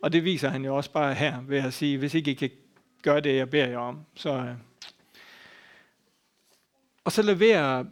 Og 0.03 0.13
det 0.13 0.25
viser 0.25 0.49
han 0.49 0.65
jo 0.65 0.77
også 0.77 0.91
bare 0.91 1.15
her 1.15 1.43
ved 1.47 1.59
at 1.59 1.75
sige, 1.75 1.99
hvis 1.99 2.15
ikke 2.15 2.31
I 2.31 2.35
kan 2.35 2.51
gøre 3.03 3.21
det, 3.21 3.37
jeg 3.37 3.51
beder 3.51 3.67
jer 3.67 3.79
om, 3.79 3.99
så... 4.15 4.31
Øh. 4.37 4.55
Og 7.05 7.13
så 7.13 7.23
leverer, 7.23 7.85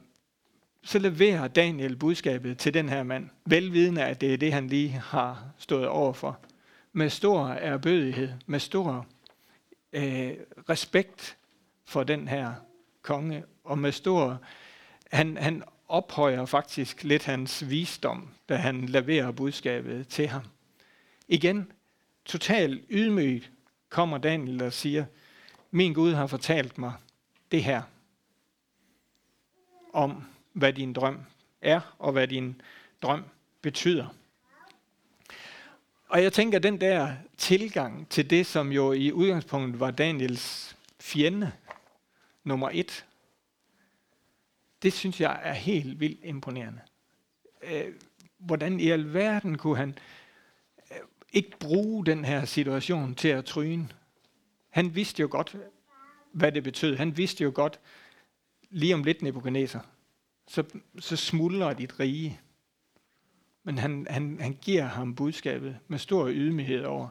så 0.83 0.99
leverer 0.99 1.49
Daniel 1.49 1.97
budskabet 1.97 2.59
til 2.59 2.75
den 2.75 2.89
her 2.89 3.03
mand, 3.03 3.29
velvidende, 3.47 4.05
at 4.05 4.21
det 4.21 4.35
er 4.35 4.37
det, 4.37 4.53
han 4.53 4.67
lige 4.67 4.89
har 4.89 5.45
stået 5.59 5.87
overfor. 5.87 6.39
Med 6.93 7.11
stor 7.11 7.47
erbødighed, 7.49 8.33
med 8.47 8.59
stor 8.61 9.07
øh, 9.93 10.37
respekt 10.69 11.37
for 11.85 12.05
den 12.05 12.29
her 12.29 12.55
konge, 13.03 13.45
og 13.65 13.79
med 13.79 13.93
stor... 13.93 14.41
Han, 15.13 15.37
han 15.37 15.63
ophøjer 15.89 16.45
faktisk 16.45 17.05
lidt 17.05 17.25
hans 17.25 17.71
visdom, 17.71 18.29
da 18.49 18.57
han 18.57 18.87
leverer 18.87 19.31
budskabet 19.31 20.09
til 20.09 20.29
ham. 20.29 20.43
Igen, 21.29 21.73
totalt 22.25 22.85
ydmygt 22.91 23.51
kommer 23.89 24.19
Daniel 24.19 24.63
og 24.63 24.73
siger, 24.73 25.05
min 25.71 25.95
Gud 25.95 26.13
har 26.13 26.27
fortalt 26.27 26.79
mig 26.79 26.93
det 27.51 27.65
her 27.65 27.83
om, 29.93 30.25
hvad 30.53 30.73
din 30.73 30.93
drøm 30.93 31.21
er, 31.61 31.81
og 31.99 32.13
hvad 32.13 32.29
din 32.29 32.61
drøm 33.03 33.25
betyder. 33.63 34.15
Og 36.13 36.23
jeg 36.23 36.33
tænker, 36.33 36.59
at 36.59 36.63
den 36.63 36.81
der 36.81 37.15
tilgang 37.37 38.09
til 38.09 38.31
det, 38.31 38.47
som 38.47 38.73
jo 38.73 38.93
i 38.93 39.13
udgangspunktet 39.13 39.81
var 39.81 39.91
Daniels 39.91 40.77
fjende, 41.01 41.53
nummer 42.45 42.71
et, 42.73 43.07
det 44.83 44.93
synes 44.93 45.21
jeg 45.21 45.41
er 45.43 45.53
helt 45.53 46.01
vildt 46.01 46.25
imponerende. 46.25 46.81
Øh, 47.63 47.95
hvordan 48.39 48.81
i 48.81 48.91
alverden 48.91 49.59
kunne 49.59 49.77
han 49.77 49.99
øh, 50.91 50.97
ikke 51.33 51.59
bruge 51.59 52.07
den 52.07 52.25
her 52.25 52.45
situation 52.45 53.15
til 53.15 53.29
at 53.29 53.45
tryne? 53.45 53.89
Han 54.71 54.95
vidste 54.95 55.21
jo 55.21 55.29
godt, 55.31 55.57
hvad 56.33 56.53
det 56.53 56.63
betød. 56.63 56.97
Han 56.97 57.17
vidste 57.17 57.45
jo 57.45 57.53
godt, 57.55 57.81
lige 58.71 58.95
om 58.95 59.05
lidt 59.05 59.23
Nebuchadnezzar, 59.23 59.87
så, 60.49 60.65
så 60.99 61.17
smuldrer 61.17 61.73
dit 61.73 62.01
rige. 62.01 62.41
Men 63.65 63.79
han, 63.79 64.07
han, 64.11 64.39
han 64.41 64.59
giver 64.63 64.85
ham 64.85 65.15
budskabet 65.15 65.77
med 65.89 65.99
stor 65.99 66.29
ydmyghed 66.29 66.85
over, 66.85 67.09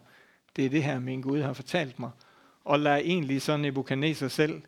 det 0.56 0.66
er 0.66 0.70
det 0.70 0.84
her, 0.84 1.00
min 1.00 1.22
Gud 1.22 1.42
har 1.42 1.54
fortalt 1.54 2.00
mig. 2.00 2.12
Og 2.64 2.80
lad 2.80 2.98
egentlig 2.98 3.42
så 3.42 3.58
Nebuchadnezzar 3.58 4.28
selv 4.28 4.62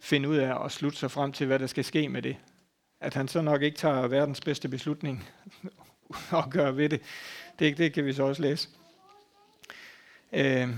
finde 0.00 0.28
ud 0.28 0.36
af 0.36 0.64
at 0.64 0.72
slutte 0.72 0.98
sig 0.98 1.10
frem 1.10 1.32
til, 1.32 1.46
hvad 1.46 1.58
der 1.58 1.66
skal 1.66 1.84
ske 1.84 2.08
med 2.08 2.22
det. 2.22 2.36
At 3.00 3.14
han 3.14 3.28
så 3.28 3.42
nok 3.42 3.62
ikke 3.62 3.76
tager 3.76 4.08
verdens 4.08 4.40
bedste 4.40 4.68
beslutning 4.68 5.28
og 6.30 6.50
gør 6.50 6.70
ved 6.70 6.88
det, 6.88 7.02
det, 7.58 7.78
det 7.78 7.92
kan 7.92 8.04
vi 8.04 8.12
så 8.12 8.22
også 8.22 8.42
læse. 8.42 8.68
Øh, 10.32 10.68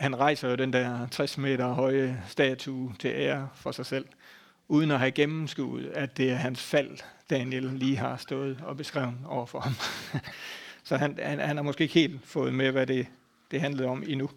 han 0.00 0.18
rejser 0.18 0.48
jo 0.48 0.54
den 0.54 0.72
der 0.72 1.08
60 1.08 1.38
meter 1.38 1.72
høje 1.72 2.22
statue 2.28 2.94
til 2.98 3.10
ære 3.14 3.48
for 3.54 3.72
sig 3.72 3.86
selv, 3.86 4.06
uden 4.68 4.90
at 4.90 4.98
have 4.98 5.10
gennemskuet, 5.10 5.86
at 5.86 6.16
det 6.16 6.30
er 6.30 6.34
hans 6.34 6.62
fald, 6.62 6.98
Daniel 7.30 7.62
lige 7.62 7.96
har 7.96 8.16
stået 8.16 8.60
og 8.62 8.76
beskrevet 8.76 9.14
over 9.26 9.46
for 9.46 9.60
ham. 9.60 9.72
så 10.84 10.96
han, 10.96 11.18
han, 11.22 11.38
han 11.38 11.56
har 11.56 11.62
måske 11.62 11.82
ikke 11.82 11.94
helt 11.94 12.26
fået 12.26 12.54
med, 12.54 12.72
hvad 12.72 12.86
det, 12.86 13.06
det 13.50 13.60
handlede 13.60 13.88
om 13.88 14.04
endnu. 14.06 14.30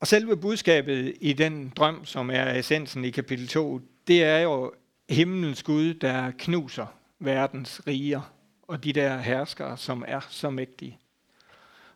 Og 0.00 0.06
selve 0.06 0.36
budskabet 0.36 1.14
i 1.20 1.32
den 1.32 1.72
drøm, 1.76 2.04
som 2.04 2.30
er 2.30 2.58
essensen 2.58 3.04
i 3.04 3.10
kapitel 3.10 3.48
2, 3.48 3.80
det 4.06 4.24
er 4.24 4.38
jo 4.38 4.72
himlens 5.10 5.62
Gud, 5.62 5.94
der 5.94 6.32
knuser 6.38 6.86
verdens 7.18 7.86
riger 7.86 8.32
og 8.62 8.84
de 8.84 8.92
der 8.92 9.18
herskere, 9.18 9.76
som 9.76 10.04
er 10.08 10.20
så 10.28 10.50
mægtige. 10.50 10.98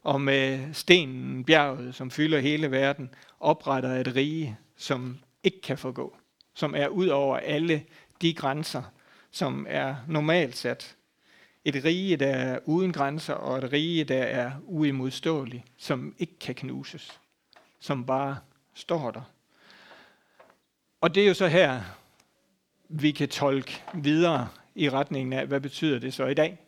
Og 0.02 0.20
med 0.20 0.74
stenen, 0.74 1.44
bjerget, 1.44 1.94
som 1.94 2.10
fylder 2.10 2.38
hele 2.38 2.70
verden, 2.70 3.10
opretter 3.40 3.90
et 3.90 4.16
rige, 4.16 4.58
som 4.76 5.18
ikke 5.42 5.60
kan 5.60 5.78
forgå. 5.78 6.16
Som 6.54 6.74
er 6.74 6.88
ud 6.88 7.06
over 7.06 7.36
alle 7.36 7.84
de 8.23 8.35
grænser, 8.35 8.83
som 9.30 9.66
er 9.68 9.97
normalt 10.09 10.56
sat. 10.56 10.97
Et 11.64 11.85
rige, 11.85 12.16
der 12.16 12.26
er 12.26 12.59
uden 12.64 12.92
grænser, 12.92 13.35
og 13.35 13.59
et 13.59 13.73
rige, 13.73 14.04
der 14.04 14.23
er 14.23 14.52
uimodståeligt, 14.64 15.64
som 15.76 16.14
ikke 16.18 16.38
kan 16.38 16.54
knuses 16.54 17.21
som 17.85 18.06
bare 18.06 18.38
står 18.75 19.11
der. 19.11 19.23
Og 21.00 21.14
det 21.14 21.23
er 21.23 21.28
jo 21.28 21.35
så 21.35 21.47
her, 21.47 21.83
vi 22.88 23.11
kan 23.11 23.28
tolke 23.28 23.83
videre 23.94 24.49
i 24.75 24.90
retningen 24.90 25.33
af, 25.33 25.47
hvad 25.47 25.61
betyder 25.61 25.99
det 25.99 26.14
så 26.14 26.26
i 26.26 26.35
dag? 26.35 26.59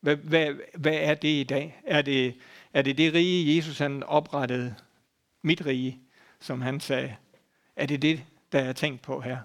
Hvad, 0.00 0.16
hvad, 0.16 0.54
hvad 0.74 0.94
er 0.94 1.14
det 1.14 1.28
i 1.28 1.42
dag? 1.42 1.80
Er 1.86 2.02
det, 2.02 2.34
er 2.72 2.82
det 2.82 2.98
det 2.98 3.14
rige, 3.14 3.56
Jesus 3.56 3.78
han 3.78 4.02
oprettede, 4.02 4.74
mit 5.42 5.66
rige, 5.66 6.00
som 6.40 6.60
han 6.60 6.80
sagde? 6.80 7.16
Er 7.76 7.86
det 7.86 8.02
det, 8.02 8.24
der 8.52 8.60
er 8.60 8.72
tænkt 8.72 9.02
på 9.02 9.20
her? 9.20 9.38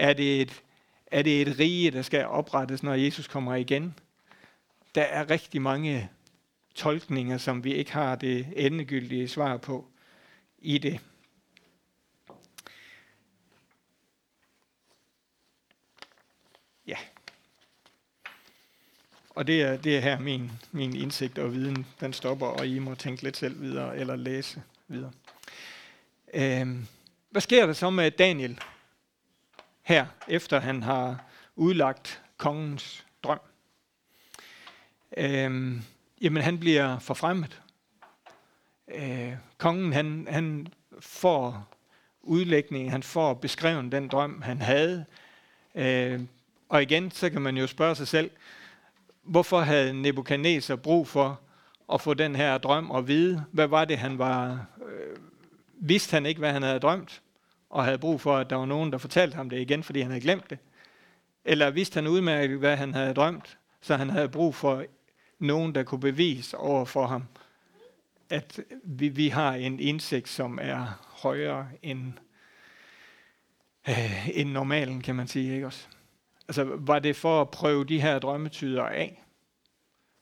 Er 0.00 0.12
det 0.12 0.40
et, 0.40 0.62
er 1.06 1.22
det 1.22 1.42
et 1.42 1.58
rige, 1.58 1.90
der 1.90 2.02
skal 2.02 2.26
oprettes, 2.26 2.82
når 2.82 2.94
Jesus 2.94 3.28
kommer 3.28 3.54
igen? 3.54 3.94
Der 4.94 5.02
er 5.02 5.30
rigtig 5.30 5.62
mange 5.62 6.10
tolkninger, 6.74 7.38
som 7.38 7.64
vi 7.64 7.74
ikke 7.74 7.92
har 7.92 8.14
det 8.14 8.46
endegyldige 8.56 9.28
svar 9.28 9.56
på 9.56 9.86
i 10.58 10.78
det. 10.78 11.00
Ja. 16.86 16.96
Og 19.30 19.46
det 19.46 19.62
er, 19.62 19.76
det 19.76 19.96
er 19.96 20.00
her 20.00 20.18
min, 20.18 20.50
min 20.72 20.96
indsigt 20.96 21.38
og 21.38 21.54
viden, 21.54 21.86
den 22.00 22.12
stopper, 22.12 22.46
og 22.46 22.66
I 22.66 22.78
må 22.78 22.94
tænke 22.94 23.22
lidt 23.22 23.36
selv 23.36 23.60
videre, 23.60 23.96
eller 23.98 24.16
læse 24.16 24.62
videre. 24.88 25.12
Øhm, 26.34 26.86
hvad 27.30 27.42
sker 27.42 27.66
der 27.66 27.72
så 27.72 27.90
med 27.90 28.10
Daniel 28.10 28.60
her, 29.90 30.06
efter 30.28 30.60
han 30.60 30.82
har 30.82 31.24
udlagt 31.56 32.22
kongens 32.36 33.06
drøm? 33.22 33.40
Øhm, 35.16 35.82
jamen 36.20 36.42
han 36.42 36.58
bliver 36.58 36.98
forfremmet. 36.98 37.62
Øh, 38.94 39.32
kongen 39.58 39.92
han, 39.92 40.26
han 40.30 40.68
får 41.00 41.68
udlægningen, 42.22 42.90
han 42.90 43.02
får 43.02 43.34
beskrevet 43.34 43.92
den 43.92 44.08
drøm, 44.08 44.42
han 44.42 44.62
havde. 44.62 45.04
Øh, 45.74 46.20
og 46.68 46.82
igen, 46.82 47.10
så 47.10 47.30
kan 47.30 47.42
man 47.42 47.56
jo 47.56 47.66
spørge 47.66 47.94
sig 47.94 48.08
selv, 48.08 48.30
hvorfor 49.22 49.60
havde 49.60 50.02
Nebuchadnezzar 50.02 50.76
brug 50.76 51.08
for 51.08 51.40
at 51.92 52.00
få 52.00 52.14
den 52.14 52.36
her 52.36 52.58
drøm 52.58 52.90
og 52.90 53.08
vide, 53.08 53.44
hvad 53.52 53.66
var 53.66 53.84
det, 53.84 53.98
han 53.98 54.18
var... 54.18 54.66
Øh, 54.86 55.16
vidste 55.74 56.14
han 56.14 56.26
ikke, 56.26 56.38
hvad 56.38 56.52
han 56.52 56.62
havde 56.62 56.80
drømt, 56.80 57.22
og 57.70 57.84
havde 57.84 57.98
brug 57.98 58.20
for, 58.20 58.36
at 58.36 58.50
der 58.50 58.56
var 58.56 58.66
nogen, 58.66 58.92
der 58.92 58.98
fortalte 58.98 59.34
ham 59.34 59.50
det 59.50 59.60
igen, 59.60 59.82
fordi 59.82 60.00
han 60.00 60.10
havde 60.10 60.22
glemt 60.22 60.50
det? 60.50 60.58
Eller 61.44 61.70
vidste 61.70 61.94
han 61.94 62.06
udmærket, 62.06 62.58
hvad 62.58 62.76
han 62.76 62.94
havde 62.94 63.14
drømt, 63.14 63.58
så 63.80 63.96
han 63.96 64.10
havde 64.10 64.28
brug 64.28 64.54
for 64.54 64.84
nogen, 65.38 65.74
der 65.74 65.82
kunne 65.82 66.00
bevise 66.00 66.56
over 66.56 66.84
for 66.84 67.06
ham, 67.06 67.24
at 68.30 68.60
vi, 68.84 69.08
vi 69.08 69.28
har 69.28 69.54
en 69.54 69.80
indsigt, 69.80 70.28
som 70.28 70.58
er 70.62 71.00
højere 71.22 71.68
end, 71.82 72.12
øh, 73.88 74.28
end 74.28 74.50
normalen, 74.50 75.00
kan 75.00 75.14
man 75.14 75.28
sige. 75.28 75.54
Ikke 75.54 75.66
også? 75.66 75.86
Altså, 76.48 76.64
var 76.64 76.98
det 76.98 77.16
for 77.16 77.40
at 77.40 77.50
prøve 77.50 77.84
de 77.84 78.00
her 78.00 78.18
drømmetyder 78.18 78.82
af, 78.82 79.24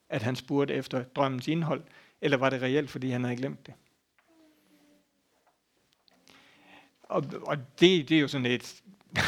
at 0.09 0.23
han 0.23 0.37
spurgte 0.37 0.75
efter 0.75 1.03
drømmens 1.03 1.49
indhold, 1.49 1.83
eller 2.21 2.37
var 2.37 2.51
det 2.51 2.63
reelt, 2.63 2.91
fordi 2.91 3.11
han 3.11 3.25
havde 3.25 3.37
glemt 3.37 3.67
det? 3.67 3.75
Og, 7.09 7.25
og 7.43 7.57
det, 7.81 8.09
det 8.09 8.17
er 8.17 8.21
jo 8.21 8.29
sådan 8.29 8.47
et, 8.47 8.83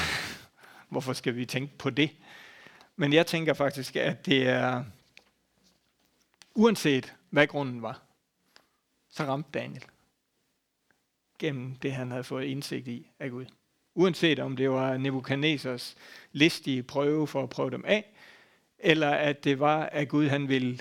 hvorfor 0.90 1.12
skal 1.12 1.37
vi 1.37 1.46
tænke 1.46 1.78
på 1.78 1.90
det? 1.90 2.10
Men 2.96 3.12
jeg 3.12 3.26
tænker 3.26 3.54
faktisk, 3.54 3.96
at 3.96 4.26
det 4.26 4.49
er, 4.49 4.84
uanset 6.54 7.14
hvad 7.30 7.46
grunden 7.46 7.82
var, 7.82 8.02
så 9.10 9.25
ramte 9.25 9.50
Daniel 9.54 9.84
gennem 11.38 11.75
det, 11.75 11.92
han 11.92 12.10
havde 12.10 12.25
fået 12.25 12.44
indsigt 12.44 12.88
i 12.88 13.10
af 13.18 13.30
Gud. 13.30 13.46
Uanset 13.94 14.38
om 14.38 14.56
det 14.56 14.70
var 14.70 14.96
Nebuchadnezzars 14.96 15.96
listige 16.32 16.82
prøve 16.82 17.26
for 17.26 17.42
at 17.42 17.50
prøve 17.50 17.70
dem 17.70 17.84
af, 17.84 18.12
eller 18.78 19.10
at 19.10 19.44
det 19.44 19.60
var, 19.60 19.82
at 19.82 20.08
Gud 20.08 20.28
han 20.28 20.49
ville 20.49 20.78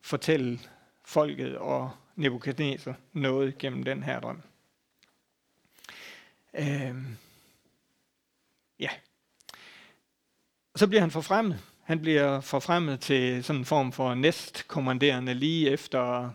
fortælle 0.00 0.60
folket 1.04 1.58
og 1.58 1.90
Nebuchadnezzar 2.16 2.96
noget 3.12 3.58
gennem 3.58 3.82
den 3.82 4.02
her 4.02 4.20
drøm. 4.20 4.42
Øh, 6.54 6.94
ja. 8.80 8.90
Og 10.72 10.78
så 10.78 10.86
bliver 10.86 11.00
han 11.00 11.10
forfremmet. 11.10 11.60
Han 11.82 12.00
bliver 12.00 12.40
forfremmet 12.40 13.00
til 13.00 13.44
sådan 13.44 13.60
en 13.60 13.64
form 13.64 13.92
for 13.92 14.14
næstkommanderende 14.14 15.34
lige 15.34 15.70
efter 15.70 16.30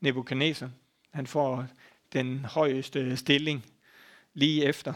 Nebuchadnezzar. 0.00 0.70
Han 1.10 1.26
får 1.26 1.66
den 2.12 2.44
højeste 2.44 3.16
stilling 3.16 3.64
lige 4.34 4.64
efter. 4.64 4.92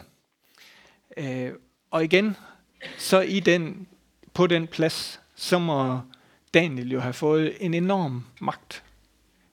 Øh, 1.17 1.51
og 1.91 2.03
igen, 2.03 2.35
så 2.97 3.21
i 3.21 3.39
den, 3.39 3.87
på 4.33 4.47
den 4.47 4.67
plads, 4.67 5.21
så 5.35 5.59
må 5.59 5.99
Daniel 6.53 6.91
jo 6.91 6.99
have 6.99 7.13
fået 7.13 7.57
en 7.59 7.73
enorm 7.73 8.25
magt. 8.41 8.83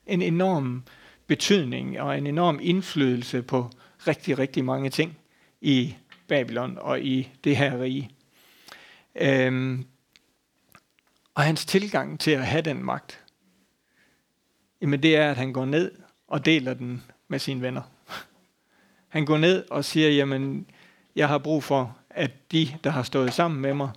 En 0.06 0.22
enorm 0.22 0.84
betydning 1.26 2.00
og 2.00 2.18
en 2.18 2.26
enorm 2.26 2.58
indflydelse 2.62 3.42
på 3.42 3.70
rigtig, 4.08 4.38
rigtig 4.38 4.64
mange 4.64 4.90
ting 4.90 5.18
i 5.60 5.94
Babylon 6.28 6.78
og 6.80 7.00
i 7.00 7.28
det 7.44 7.56
her 7.56 7.80
rige. 7.80 8.10
Øhm, 9.14 9.86
og 11.34 11.42
hans 11.42 11.64
tilgang 11.64 12.20
til 12.20 12.30
at 12.30 12.46
have 12.46 12.62
den 12.62 12.84
magt, 12.84 13.24
jamen 14.80 15.02
det 15.02 15.16
er, 15.16 15.30
at 15.30 15.36
han 15.36 15.52
går 15.52 15.64
ned 15.64 15.92
og 16.28 16.44
deler 16.44 16.74
den 16.74 17.02
med 17.28 17.38
sine 17.38 17.62
venner. 17.62 17.82
Han 19.08 19.26
går 19.26 19.38
ned 19.38 19.64
og 19.70 19.84
siger, 19.84 20.10
jamen, 20.10 20.66
jeg 21.16 21.28
har 21.28 21.38
brug 21.38 21.64
for, 21.64 21.98
at 22.10 22.52
de, 22.52 22.68
der 22.84 22.90
har 22.90 23.02
stået 23.02 23.32
sammen 23.32 23.60
med 23.60 23.74
mig, 23.74 23.90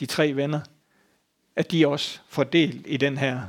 de 0.00 0.06
tre 0.06 0.36
venner, 0.36 0.60
at 1.56 1.70
de 1.70 1.88
også 1.88 2.20
får 2.28 2.44
del 2.44 2.84
i 2.86 2.96
den 2.96 3.18
her 3.18 3.40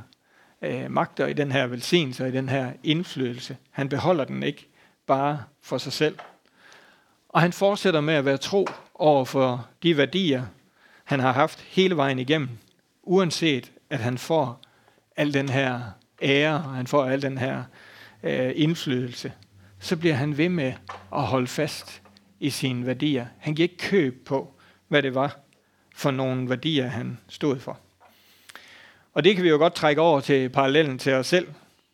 øh, 0.61 0.91
magt 0.91 1.19
og 1.19 1.29
i 1.29 1.33
den 1.33 1.51
her 1.51 1.67
velsignelse 1.67 2.23
og 2.23 2.29
i 2.29 2.31
den 2.31 2.49
her 2.49 2.73
indflydelse. 2.83 3.57
Han 3.71 3.89
beholder 3.89 4.25
den 4.25 4.43
ikke 4.43 4.67
bare 5.09 5.43
for 5.61 5.77
sig 5.77 5.93
selv. 5.93 6.17
Og 7.29 7.41
han 7.41 7.53
fortsætter 7.53 8.01
med 8.01 8.13
at 8.13 8.25
være 8.25 8.37
tro 8.37 8.67
over 8.95 9.25
for 9.25 9.67
de 9.83 9.97
værdier, 9.97 10.45
han 11.03 11.19
har 11.19 11.31
haft 11.31 11.59
hele 11.59 11.97
vejen 11.97 12.19
igennem, 12.19 12.49
uanset 13.03 13.71
at 13.89 13.99
han 13.99 14.17
får 14.17 14.61
al 15.15 15.33
den 15.33 15.49
her 15.49 15.81
ære, 16.21 16.55
og 16.55 16.75
han 16.75 16.87
får 16.87 17.05
al 17.05 17.21
den 17.21 17.37
her 17.37 17.63
øh, 18.23 18.51
indflydelse, 18.55 19.33
så 19.79 19.97
bliver 19.97 20.15
han 20.15 20.37
ved 20.37 20.49
med 20.49 20.73
at 21.15 21.21
holde 21.21 21.47
fast 21.47 22.01
i 22.39 22.49
sine 22.49 22.85
værdier. 22.85 23.25
Han 23.39 23.55
giver 23.55 23.69
ikke 23.69 23.77
køb 23.77 24.25
på, 24.25 24.53
hvad 24.87 25.03
det 25.03 25.15
var 25.15 25.39
for 25.95 26.11
nogle 26.11 26.49
værdier, 26.49 26.87
han 26.87 27.19
stod 27.27 27.59
for. 27.59 27.79
Og 29.13 29.23
det 29.23 29.35
kan 29.35 29.43
vi 29.43 29.49
jo 29.49 29.57
godt 29.57 29.73
trække 29.73 30.01
over 30.01 30.19
til 30.19 30.49
parallellen 30.49 30.99
til 30.99 31.13
os 31.13 31.27
selv. 31.27 31.47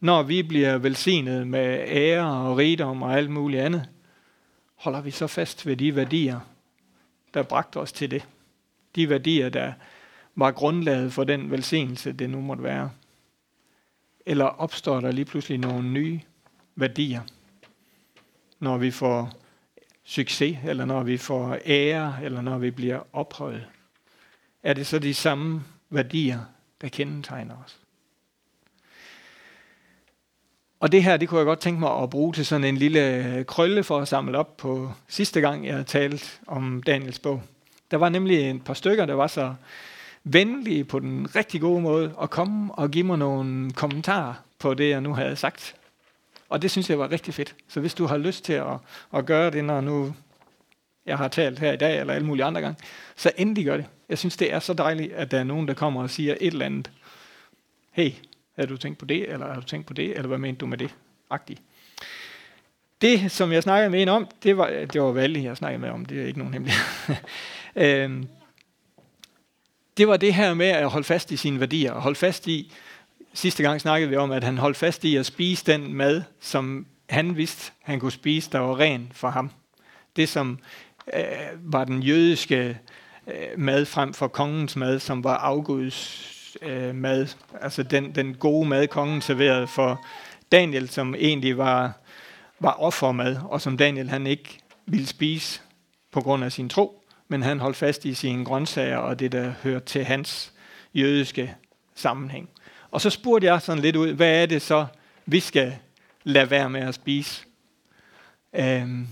Når 0.05 0.23
vi 0.23 0.43
bliver 0.43 0.77
velsignet 0.77 1.47
med 1.47 1.85
ære 1.87 2.49
og 2.49 2.57
rigdom 2.57 3.01
og 3.01 3.17
alt 3.17 3.29
muligt 3.29 3.61
andet, 3.61 3.89
holder 4.75 5.01
vi 5.01 5.11
så 5.11 5.27
fast 5.27 5.65
ved 5.65 5.77
de 5.77 5.95
værdier, 5.95 6.39
der 7.33 7.43
bragte 7.43 7.77
os 7.77 7.91
til 7.91 8.11
det. 8.11 8.27
De 8.95 9.09
værdier, 9.09 9.49
der 9.49 9.73
var 10.35 10.51
grundlaget 10.51 11.13
for 11.13 11.23
den 11.23 11.51
velsignelse, 11.51 12.11
det 12.11 12.29
nu 12.29 12.41
måtte 12.41 12.63
være. 12.63 12.91
Eller 14.25 14.45
opstår 14.45 14.99
der 14.99 15.11
lige 15.11 15.25
pludselig 15.25 15.57
nogle 15.57 15.89
nye 15.89 16.21
værdier, 16.75 17.21
når 18.59 18.77
vi 18.77 18.91
får 18.91 19.31
succes, 20.03 20.57
eller 20.65 20.85
når 20.85 21.03
vi 21.03 21.17
får 21.17 21.57
ære, 21.65 22.15
eller 22.23 22.41
når 22.41 22.57
vi 22.57 22.71
bliver 22.71 22.99
ophøjet? 23.13 23.67
Er 24.63 24.73
det 24.73 24.87
så 24.87 24.99
de 24.99 25.13
samme 25.13 25.63
værdier, 25.89 26.39
der 26.81 26.89
kendetegner 26.89 27.55
os? 27.65 27.84
Og 30.79 30.91
det 30.91 31.03
her, 31.03 31.17
det 31.17 31.29
kunne 31.29 31.37
jeg 31.37 31.45
godt 31.45 31.59
tænke 31.59 31.79
mig 31.79 32.01
at 32.01 32.09
bruge 32.09 32.33
til 32.33 32.45
sådan 32.45 32.63
en 32.63 32.77
lille 32.77 33.25
øh, 33.25 33.45
krølle 33.45 33.83
for 33.83 33.99
at 33.99 34.07
samle 34.07 34.37
op 34.37 34.57
på 34.57 34.91
sidste 35.07 35.41
gang, 35.41 35.67
jeg 35.67 35.85
talte 35.85 36.25
om 36.47 36.83
Daniels 36.83 37.19
bog. 37.19 37.41
Der 37.91 37.97
var 37.97 38.09
nemlig 38.09 38.49
et 38.49 38.63
par 38.63 38.73
stykker, 38.73 39.05
der 39.05 39.13
var 39.13 39.27
så 39.27 39.53
venlige 40.23 40.83
på 40.83 40.99
den 40.99 41.35
rigtig 41.35 41.61
gode 41.61 41.81
måde 41.81 42.13
at 42.21 42.29
komme 42.29 42.73
og 42.73 42.91
give 42.91 43.03
mig 43.03 43.17
nogle 43.17 43.71
kommentarer 43.71 44.33
på 44.59 44.73
det, 44.73 44.89
jeg 44.89 45.01
nu 45.01 45.13
havde 45.13 45.35
sagt. 45.35 45.75
Og 46.49 46.61
det 46.61 46.71
synes 46.71 46.89
jeg 46.89 46.99
var 46.99 47.11
rigtig 47.11 47.33
fedt. 47.33 47.55
Så 47.67 47.79
hvis 47.79 47.93
du 47.93 48.05
har 48.05 48.17
lyst 48.17 48.45
til 48.45 48.53
at, 48.53 48.77
at 49.13 49.25
gøre 49.25 49.51
det, 49.51 49.65
når 49.65 49.81
nu 49.81 50.13
jeg 51.05 51.17
har 51.17 51.27
talt 51.27 51.59
her 51.59 51.73
i 51.73 51.77
dag, 51.77 51.99
eller 51.99 52.13
alle 52.13 52.27
mulige 52.27 52.45
andre 52.45 52.61
gange, 52.61 52.77
så 53.15 53.31
endelig 53.37 53.65
gør 53.65 53.77
det. 53.77 53.85
Jeg 54.09 54.17
synes, 54.17 54.37
det 54.37 54.53
er 54.53 54.59
så 54.59 54.73
dejligt, 54.73 55.13
at 55.13 55.31
der 55.31 55.39
er 55.39 55.43
nogen, 55.43 55.67
der 55.67 55.73
kommer 55.73 56.01
og 56.01 56.09
siger 56.09 56.35
et 56.41 56.53
eller 56.53 56.65
andet. 56.65 56.91
Hey, 57.91 58.11
har 58.59 58.65
du 58.65 58.77
tænkt 58.77 58.99
på 58.99 59.05
det, 59.05 59.31
eller 59.31 59.53
har 59.53 59.59
du 59.59 59.65
tænkt 59.65 59.87
på 59.87 59.93
det, 59.93 60.15
eller 60.15 60.27
hvad 60.27 60.37
mente 60.37 60.59
du 60.59 60.65
med 60.65 60.77
det? 60.77 60.95
Agtigt. 61.29 61.61
Det, 63.01 63.31
som 63.31 63.51
jeg 63.51 63.63
snakkede 63.63 63.89
med 63.89 64.01
en 64.01 64.09
om, 64.09 64.27
det 64.43 64.57
var, 64.57 64.67
det 64.67 65.01
var 65.01 65.11
Valle, 65.11 65.43
jeg 65.43 65.57
snakkede 65.57 65.81
med 65.81 65.89
om. 65.89 66.05
Det 66.05 66.21
er 66.21 66.25
ikke 66.25 66.39
nogen 66.39 66.53
hemmelighed. 66.53 67.15
øhm, 68.03 68.27
det 69.97 70.07
var 70.07 70.17
det 70.17 70.33
her 70.33 70.53
med 70.53 70.67
at 70.67 70.89
holde 70.89 71.05
fast 71.05 71.31
i 71.31 71.37
sine 71.37 71.59
værdier, 71.59 71.91
og 71.91 72.01
holde 72.01 72.15
fast 72.15 72.47
i, 72.47 72.73
sidste 73.33 73.63
gang 73.63 73.81
snakkede 73.81 74.09
vi 74.09 74.15
om, 74.15 74.31
at 74.31 74.43
han 74.43 74.57
holdt 74.57 74.77
fast 74.77 75.03
i 75.03 75.15
at 75.15 75.25
spise 75.25 75.65
den 75.65 75.93
mad, 75.93 76.21
som 76.39 76.85
han 77.09 77.37
vidste, 77.37 77.71
han 77.81 77.99
kunne 77.99 78.11
spise, 78.11 78.51
der 78.51 78.59
var 78.59 78.79
ren 78.79 79.11
for 79.13 79.29
ham. 79.29 79.51
Det, 80.15 80.29
som 80.29 80.59
øh, 81.13 81.21
var 81.59 81.83
den 81.83 82.03
jødiske 82.03 82.79
øh, 83.27 83.59
mad 83.59 83.85
frem 83.85 84.13
for 84.13 84.27
kongens 84.27 84.75
mad, 84.75 84.99
som 84.99 85.23
var 85.23 85.37
afguds 85.37 86.34
øh, 86.61 86.95
mad. 86.95 87.27
Altså 87.61 87.83
den, 87.83 88.15
den 88.15 88.33
gode 88.33 88.67
mad, 88.67 88.87
kongen 88.87 89.21
serverede 89.21 89.67
for 89.67 90.05
Daniel, 90.51 90.89
som 90.89 91.15
egentlig 91.15 91.57
var, 91.57 91.93
var 92.59 92.71
offermad, 92.71 93.37
og 93.49 93.61
som 93.61 93.77
Daniel 93.77 94.09
han 94.09 94.27
ikke 94.27 94.59
ville 94.85 95.07
spise 95.07 95.61
på 96.11 96.21
grund 96.21 96.43
af 96.43 96.51
sin 96.51 96.69
tro 96.69 97.01
men 97.27 97.43
han 97.43 97.59
holdt 97.59 97.77
fast 97.77 98.05
i 98.05 98.13
sine 98.13 98.45
grøntsager 98.45 98.97
og 98.97 99.19
det, 99.19 99.31
der 99.31 99.53
hørte 99.63 99.85
til 99.85 100.05
hans 100.05 100.53
jødiske 100.93 101.55
sammenhæng. 101.95 102.49
Og 102.91 103.01
så 103.01 103.09
spurgte 103.09 103.47
jeg 103.47 103.61
sådan 103.61 103.81
lidt 103.81 103.95
ud, 103.95 104.13
hvad 104.13 104.41
er 104.41 104.45
det 104.45 104.61
så, 104.61 104.85
vi 105.25 105.39
skal 105.39 105.75
lade 106.23 106.49
være 106.49 106.69
med 106.69 106.81
at 106.81 106.95
spise? 106.95 107.45
Øhm, 108.53 109.07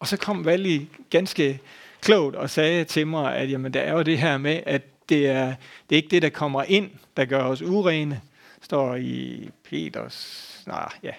og 0.00 0.06
så 0.06 0.16
kom 0.16 0.44
Valli 0.44 0.88
ganske 1.10 1.60
klogt 2.00 2.36
og 2.36 2.50
sagde 2.50 2.84
til 2.84 3.06
mig, 3.06 3.36
at 3.36 3.50
jamen, 3.50 3.74
der 3.74 3.80
er 3.80 3.92
jo 3.92 4.02
det 4.02 4.18
her 4.18 4.38
med, 4.38 4.60
at 4.66 4.82
det 5.08 5.26
er, 5.26 5.46
det 5.90 5.96
er 5.96 5.96
ikke 5.96 6.08
det, 6.08 6.22
der 6.22 6.28
kommer 6.28 6.62
ind, 6.62 6.90
der 7.16 7.24
gør 7.24 7.42
os 7.42 7.62
urene. 7.62 8.20
Står 8.62 8.94
i 8.94 9.48
Peters, 9.64 10.62
nej, 10.66 10.92
ja, 11.02 11.08
et 11.08 11.14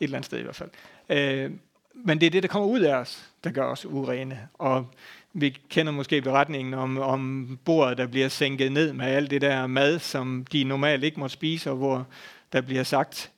eller 0.00 0.16
andet 0.16 0.26
sted 0.26 0.38
i 0.38 0.42
hvert 0.42 0.56
fald. 0.56 0.70
Øh, 1.08 1.50
men 1.94 2.20
det 2.20 2.26
er 2.26 2.30
det, 2.30 2.42
der 2.42 2.48
kommer 2.48 2.68
ud 2.68 2.80
af 2.80 2.94
os, 2.94 3.30
der 3.44 3.50
gør 3.50 3.64
os 3.64 3.86
urene. 3.86 4.48
Og 4.54 4.86
vi 5.32 5.58
kender 5.68 5.92
måske 5.92 6.22
beretningen 6.22 6.74
om, 6.74 6.98
om 6.98 7.58
bordet, 7.64 7.98
der 7.98 8.06
bliver 8.06 8.28
sænket 8.28 8.72
ned 8.72 8.92
med 8.92 9.06
alt 9.06 9.30
det 9.30 9.40
der 9.40 9.66
mad, 9.66 9.98
som 9.98 10.46
de 10.52 10.64
normalt 10.64 11.04
ikke 11.04 11.20
må 11.20 11.28
spise, 11.28 11.70
og 11.70 11.76
hvor 11.76 12.06
der 12.52 12.60
bliver 12.60 12.82
sagt, 12.82 13.30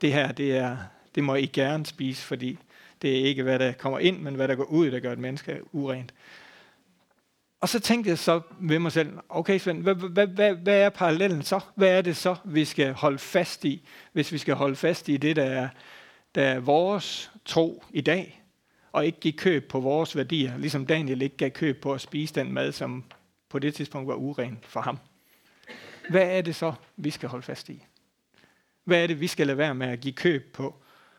det 0.00 0.12
her, 0.12 0.32
det, 0.32 0.56
er, 0.56 0.76
det 1.14 1.24
må 1.24 1.34
I 1.34 1.46
gerne 1.46 1.86
spise, 1.86 2.22
fordi 2.22 2.58
det 3.02 3.20
er 3.20 3.24
ikke, 3.24 3.42
hvad 3.42 3.58
der 3.58 3.72
kommer 3.72 3.98
ind, 3.98 4.20
men 4.20 4.34
hvad 4.34 4.48
der 4.48 4.54
går 4.54 4.64
ud, 4.64 4.90
der 4.90 5.00
gør 5.00 5.12
et 5.12 5.18
menneske 5.18 5.60
urent. 5.72 6.14
Og 7.60 7.68
så 7.68 7.80
tænkte 7.80 8.10
jeg 8.10 8.18
så 8.18 8.40
ved 8.60 8.78
mig 8.78 8.92
selv, 8.92 9.18
okay 9.28 9.58
Svend, 9.58 9.82
hvad, 9.82 9.94
hvad, 9.94 10.26
hvad, 10.26 10.54
hvad 10.54 10.80
er 10.80 10.88
parallellen 10.88 11.42
så? 11.42 11.60
Hvad 11.74 11.88
er 11.88 12.02
det 12.02 12.16
så, 12.16 12.36
vi 12.44 12.64
skal 12.64 12.92
holde 12.92 13.18
fast 13.18 13.64
i, 13.64 13.88
hvis 14.12 14.32
vi 14.32 14.38
skal 14.38 14.54
holde 14.54 14.76
fast 14.76 15.08
i 15.08 15.16
det, 15.16 15.36
der 15.36 15.44
er, 15.44 15.68
der 16.34 16.42
er 16.42 16.60
vores 16.60 17.30
tro 17.44 17.84
i 17.90 18.00
dag? 18.00 18.40
og 18.92 19.06
ikke 19.06 19.20
give 19.20 19.32
køb 19.32 19.68
på 19.68 19.80
vores 19.80 20.16
værdier, 20.16 20.58
ligesom 20.58 20.86
Daniel 20.86 21.22
ikke 21.22 21.36
gav 21.36 21.50
køb 21.50 21.80
på 21.82 21.94
at 21.94 22.00
spise 22.00 22.34
den 22.34 22.52
mad, 22.52 22.72
som 22.72 23.04
på 23.48 23.58
det 23.58 23.74
tidspunkt 23.74 24.08
var 24.08 24.14
uren 24.14 24.58
for 24.62 24.80
ham. 24.80 24.98
Hvad 26.10 26.38
er 26.38 26.42
det 26.42 26.56
så, 26.56 26.72
vi 26.96 27.10
skal 27.10 27.28
holde 27.28 27.42
fast 27.42 27.68
i? 27.68 27.84
Hvad 28.84 29.02
er 29.02 29.06
det, 29.06 29.20
vi 29.20 29.26
skal 29.26 29.46
lade 29.46 29.58
være 29.58 29.74
med 29.74 29.86
at 29.86 30.00
give 30.00 30.14
køb 30.14 30.52
på, 30.52 30.74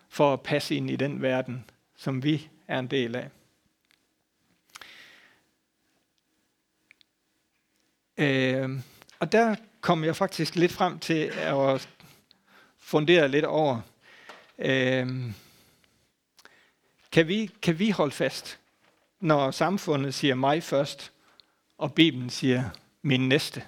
for 0.09 0.33
at 0.33 0.41
passe 0.41 0.75
ind 0.75 0.91
i 0.91 0.95
den 0.95 1.21
verden, 1.21 1.65
som 1.95 2.23
vi 2.23 2.49
er 2.67 2.79
en 2.79 2.87
del 2.87 3.15
af? 3.15 3.29
Øh, 8.17 8.69
og 9.19 9.31
der 9.31 9.55
kom 9.81 10.03
jeg 10.03 10.15
faktisk 10.15 10.55
lidt 10.55 10.71
frem 10.71 10.99
til 10.99 11.33
at 11.37 11.89
fundere 12.79 13.27
lidt 13.27 13.45
over, 13.45 13.81
øh, 14.59 15.07
kan 17.11 17.27
vi, 17.27 17.51
kan 17.61 17.79
vi 17.79 17.89
holde 17.89 18.11
fast, 18.11 18.59
når 19.19 19.51
samfundet 19.51 20.13
siger 20.13 20.35
mig 20.35 20.63
først, 20.63 21.11
og 21.77 21.93
Bibelen 21.93 22.29
siger 22.29 22.69
min 23.01 23.29
næste? 23.29 23.63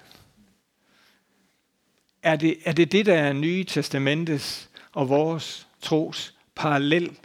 Er 2.22 2.36
det, 2.36 2.56
er 2.64 2.72
det 2.72 2.92
det, 2.92 3.06
der 3.06 3.14
er 3.14 3.32
Nye 3.32 3.64
Testamentets 3.64 4.70
og 4.92 5.08
vores 5.08 5.68
tros 5.80 6.34
parallel 6.54 7.16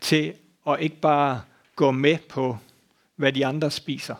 til 0.00 0.34
at 0.68 0.80
ikke 0.80 0.96
bare 0.96 1.42
gå 1.76 1.90
med 1.90 2.18
på, 2.28 2.58
hvad 3.16 3.32
de 3.32 3.46
andre 3.46 3.70
spiser? 3.70 4.14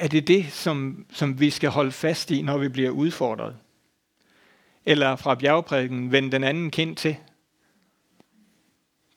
Er 0.00 0.08
det 0.08 0.28
det, 0.28 0.52
som, 0.52 1.06
som 1.12 1.40
vi 1.40 1.50
skal 1.50 1.70
holde 1.70 1.92
fast 1.92 2.30
i, 2.30 2.42
når 2.42 2.58
vi 2.58 2.68
bliver 2.68 2.90
udfordret? 2.90 3.56
Eller 4.86 5.16
fra 5.16 5.34
bjergprædiken, 5.34 6.12
vend 6.12 6.32
den 6.32 6.44
anden 6.44 6.70
kind 6.70 6.96
til? 6.96 7.16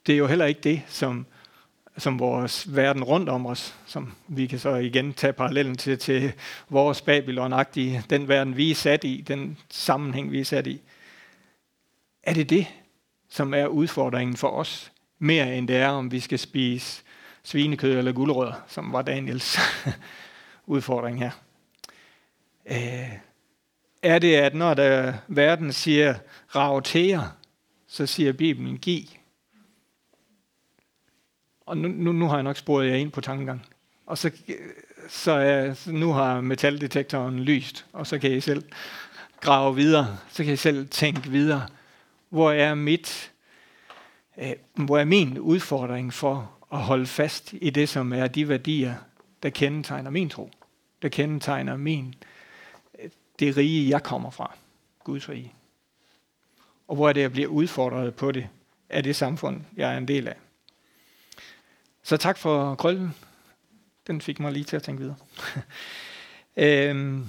Det 0.07 0.13
er 0.13 0.17
jo 0.17 0.27
heller 0.27 0.45
ikke 0.45 0.61
det, 0.61 0.81
som, 0.87 1.25
som 1.97 2.19
vores 2.19 2.75
verden 2.75 3.03
rundt 3.03 3.29
om 3.29 3.45
os, 3.45 3.75
som 3.85 4.13
vi 4.27 4.47
kan 4.47 4.59
så 4.59 4.75
igen 4.75 5.13
tage 5.13 5.33
parallellen 5.33 5.77
til, 5.77 5.99
til 5.99 6.33
vores 6.69 7.01
babylon 7.01 7.53
den 8.09 8.27
verden 8.27 8.57
vi 8.57 8.71
er 8.71 8.75
sat 8.75 9.03
i, 9.03 9.23
den 9.27 9.57
sammenhæng 9.69 10.31
vi 10.31 10.39
er 10.39 10.45
sat 10.45 10.67
i. 10.67 10.81
Er 12.23 12.33
det 12.33 12.49
det, 12.49 12.67
som 13.29 13.53
er 13.53 13.67
udfordringen 13.67 14.37
for 14.37 14.49
os, 14.49 14.91
mere 15.19 15.57
end 15.57 15.67
det 15.67 15.75
er, 15.75 15.89
om 15.89 16.11
vi 16.11 16.19
skal 16.19 16.39
spise 16.39 17.03
svinekød 17.43 17.97
eller 17.97 18.11
gulerødder, 18.11 18.63
som 18.67 18.93
var 18.93 19.01
Daniels 19.01 19.59
udfordring 20.65 21.19
her. 21.19 21.31
Øh, 22.65 23.17
er 24.01 24.19
det, 24.19 24.35
at 24.35 24.55
når 24.55 24.73
der 24.73 25.13
verden 25.27 25.73
siger 25.73 26.15
rautere, 26.55 27.31
så 27.87 28.05
siger 28.05 28.33
Bibelen 28.33 28.77
giv. 28.77 29.03
Og 31.65 31.77
nu, 31.77 31.87
nu, 31.87 32.11
nu 32.11 32.27
har 32.27 32.35
jeg 32.35 32.43
nok 32.43 32.57
sporet 32.57 32.89
jer 32.89 32.95
ind 32.95 33.11
på 33.11 33.21
tankegang. 33.21 33.65
Og 34.05 34.17
så, 34.17 34.31
så, 35.09 35.31
er, 35.31 35.73
så 35.73 35.91
nu 35.91 36.11
har 36.11 36.41
metaldetektoren 36.41 37.39
lyst, 37.39 37.85
og 37.93 38.07
så 38.07 38.19
kan 38.19 38.31
I 38.31 38.39
selv 38.39 38.63
grave 39.41 39.75
videre. 39.75 40.17
Så 40.29 40.43
kan 40.43 40.53
I 40.53 40.57
selv 40.57 40.87
tænke 40.87 41.29
videre. 41.29 41.67
Hvor 42.29 42.51
er 42.51 42.75
mit, 42.75 43.31
øh, 44.37 44.53
hvor 44.73 44.97
er 44.97 45.05
min 45.05 45.39
udfordring 45.39 46.13
for 46.13 46.51
at 46.71 46.79
holde 46.79 47.05
fast 47.05 47.53
i 47.53 47.69
det, 47.69 47.89
som 47.89 48.13
er 48.13 48.27
de 48.27 48.49
værdier, 48.49 48.95
der 49.43 49.49
kendetegner 49.49 50.09
min 50.09 50.29
tro? 50.29 50.51
Der 51.01 51.09
kendetegner 51.09 51.77
min, 51.77 52.15
øh, 52.99 53.09
det 53.39 53.57
rige, 53.57 53.89
jeg 53.89 54.03
kommer 54.03 54.29
fra. 54.29 54.55
Guds 55.03 55.29
rige. 55.29 55.53
Og 56.87 56.95
hvor 56.95 57.09
er 57.09 57.13
det, 57.13 57.21
jeg 57.21 57.31
bliver 57.31 57.47
udfordret 57.47 58.15
på 58.15 58.31
det 58.31 58.47
af 58.89 59.03
det 59.03 59.15
samfund, 59.15 59.61
jeg 59.77 59.93
er 59.93 59.97
en 59.97 60.07
del 60.07 60.27
af. 60.27 60.35
Så 62.03 62.17
tak 62.17 62.37
for 62.37 62.75
krøllen. 62.75 63.15
Den 64.07 64.21
fik 64.21 64.39
mig 64.39 64.51
lige 64.51 64.63
til 64.63 64.75
at 64.75 64.83
tænke 64.83 65.01
videre. 65.01 65.15
øhm, 66.89 67.27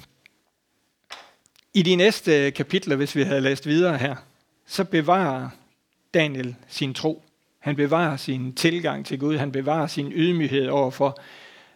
I 1.74 1.83
de 1.83 1.96
næste 1.96 2.50
kapitler, 2.50 2.96
hvis 2.96 3.16
vi 3.16 3.22
havde 3.22 3.40
læst 3.40 3.66
videre 3.66 3.98
her, 3.98 4.16
så 4.66 4.85
bevarer 4.85 5.48
Daniel 6.14 6.57
sin 6.68 6.94
tro. 6.94 7.22
Han 7.59 7.77
bevarer 7.77 8.16
sin 8.16 8.55
tilgang 8.55 9.07
til 9.07 9.18
Gud. 9.18 9.37
Han 9.37 9.53
bevarer 9.53 9.87
sin 9.87 10.12
ydmyghed 10.12 10.68
overfor, 10.68 11.18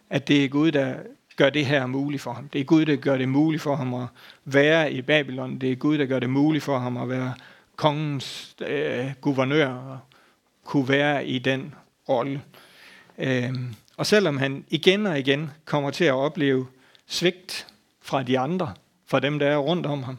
at 0.09 0.27
det 0.27 0.45
er 0.45 0.49
Gud, 0.49 0.71
der 0.71 0.95
gør 1.35 1.49
det 1.49 1.65
her 1.65 1.85
muligt 1.85 2.21
for 2.21 2.33
ham. 2.33 2.49
Det 2.49 2.61
er 2.61 2.65
Gud, 2.65 2.85
der 2.85 2.95
gør 2.95 3.17
det 3.17 3.29
muligt 3.29 3.61
for 3.61 3.75
ham 3.75 3.93
at 3.93 4.07
være 4.45 4.93
i 4.93 5.01
Babylon. 5.01 5.57
Det 5.59 5.71
er 5.71 5.75
Gud, 5.75 5.97
der 5.97 6.05
gør 6.05 6.19
det 6.19 6.29
muligt 6.29 6.63
for 6.63 6.77
ham 6.77 6.97
at 6.97 7.09
være 7.09 7.33
kongens 7.75 8.55
øh, 8.61 9.11
guvernør 9.21 9.67
og 9.67 9.99
kunne 10.63 10.89
være 10.89 11.25
i 11.25 11.39
den 11.39 11.75
rolle. 12.09 12.41
Øhm, 13.17 13.75
og 13.97 14.05
selvom 14.05 14.37
han 14.37 14.65
igen 14.69 15.05
og 15.05 15.19
igen 15.19 15.51
kommer 15.65 15.91
til 15.91 16.05
at 16.05 16.13
opleve 16.13 16.67
svigt 17.07 17.67
fra 18.01 18.23
de 18.23 18.39
andre, 18.39 18.73
fra 19.05 19.19
dem, 19.19 19.39
der 19.39 19.47
er 19.47 19.57
rundt 19.57 19.85
om 19.85 20.03
ham, 20.03 20.17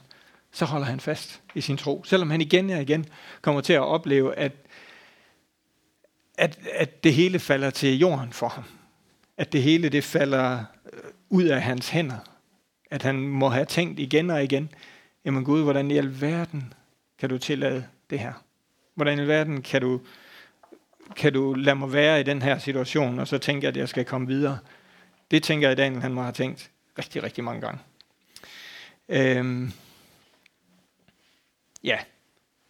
så 0.52 0.64
holder 0.64 0.86
han 0.86 1.00
fast 1.00 1.40
i 1.54 1.60
sin 1.60 1.76
tro. 1.76 2.04
Selvom 2.04 2.30
han 2.30 2.40
igen 2.40 2.70
og 2.70 2.82
igen 2.82 3.06
kommer 3.42 3.60
til 3.60 3.72
at 3.72 3.82
opleve, 3.82 4.34
at, 4.34 4.52
at, 6.38 6.58
at 6.72 7.04
det 7.04 7.14
hele 7.14 7.38
falder 7.38 7.70
til 7.70 7.98
jorden 7.98 8.32
for 8.32 8.48
ham. 8.48 8.64
At 9.40 9.52
det 9.52 9.62
hele 9.62 9.88
det 9.88 10.04
falder 10.04 10.64
øh, 10.92 11.00
ud 11.28 11.44
af 11.44 11.62
hans 11.62 11.88
hænder. 11.88 12.18
At 12.90 13.02
han 13.02 13.20
må 13.20 13.48
have 13.48 13.64
tænkt 13.64 14.00
igen 14.00 14.30
og 14.30 14.44
igen, 14.44 14.72
jamen 15.24 15.44
Gud, 15.44 15.62
hvordan 15.62 15.90
i 15.90 15.96
alverden 15.96 16.72
kan 17.18 17.28
du 17.28 17.38
tillade 17.38 17.86
det 18.10 18.18
her? 18.18 18.32
Hvordan 18.94 19.18
i 19.18 19.20
alverden 19.20 19.62
kan 19.62 19.80
du 19.80 20.00
kan 21.16 21.32
du 21.32 21.54
lade 21.54 21.76
mig 21.76 21.92
være 21.92 22.20
i 22.20 22.22
den 22.22 22.42
her 22.42 22.58
situation, 22.58 23.18
og 23.18 23.28
så 23.28 23.38
tænker 23.38 23.68
jeg, 23.68 23.74
at 23.74 23.80
jeg 23.80 23.88
skal 23.88 24.04
komme 24.04 24.26
videre. 24.26 24.58
Det 25.30 25.42
tænker 25.42 25.68
jeg, 25.68 25.76
Daniel 25.76 26.02
han 26.02 26.12
må 26.12 26.22
have 26.22 26.32
tænkt 26.32 26.70
rigtig, 26.98 27.22
rigtig 27.22 27.44
mange 27.44 27.60
gange. 27.60 27.80
Øhm, 29.08 29.72
ja, 31.84 31.98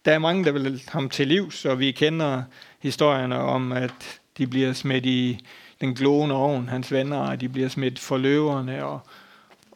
der 0.05 0.13
er 0.13 0.19
mange, 0.19 0.45
der 0.45 0.51
vil 0.51 0.83
ham 0.87 1.09
til 1.09 1.27
livs, 1.27 1.65
og 1.65 1.79
vi 1.79 1.91
kender 1.91 2.43
historierne 2.79 3.37
om, 3.37 3.71
at 3.71 4.21
de 4.37 4.47
bliver 4.47 4.73
smidt 4.73 5.05
i 5.05 5.45
den 5.81 5.95
glående 5.95 6.35
ovn, 6.35 6.69
hans 6.69 6.91
venner, 6.91 7.17
og 7.17 7.41
de 7.41 7.49
bliver 7.49 7.69
smidt 7.69 7.99
for 7.99 8.17
løverne, 8.17 8.85
og 8.85 8.99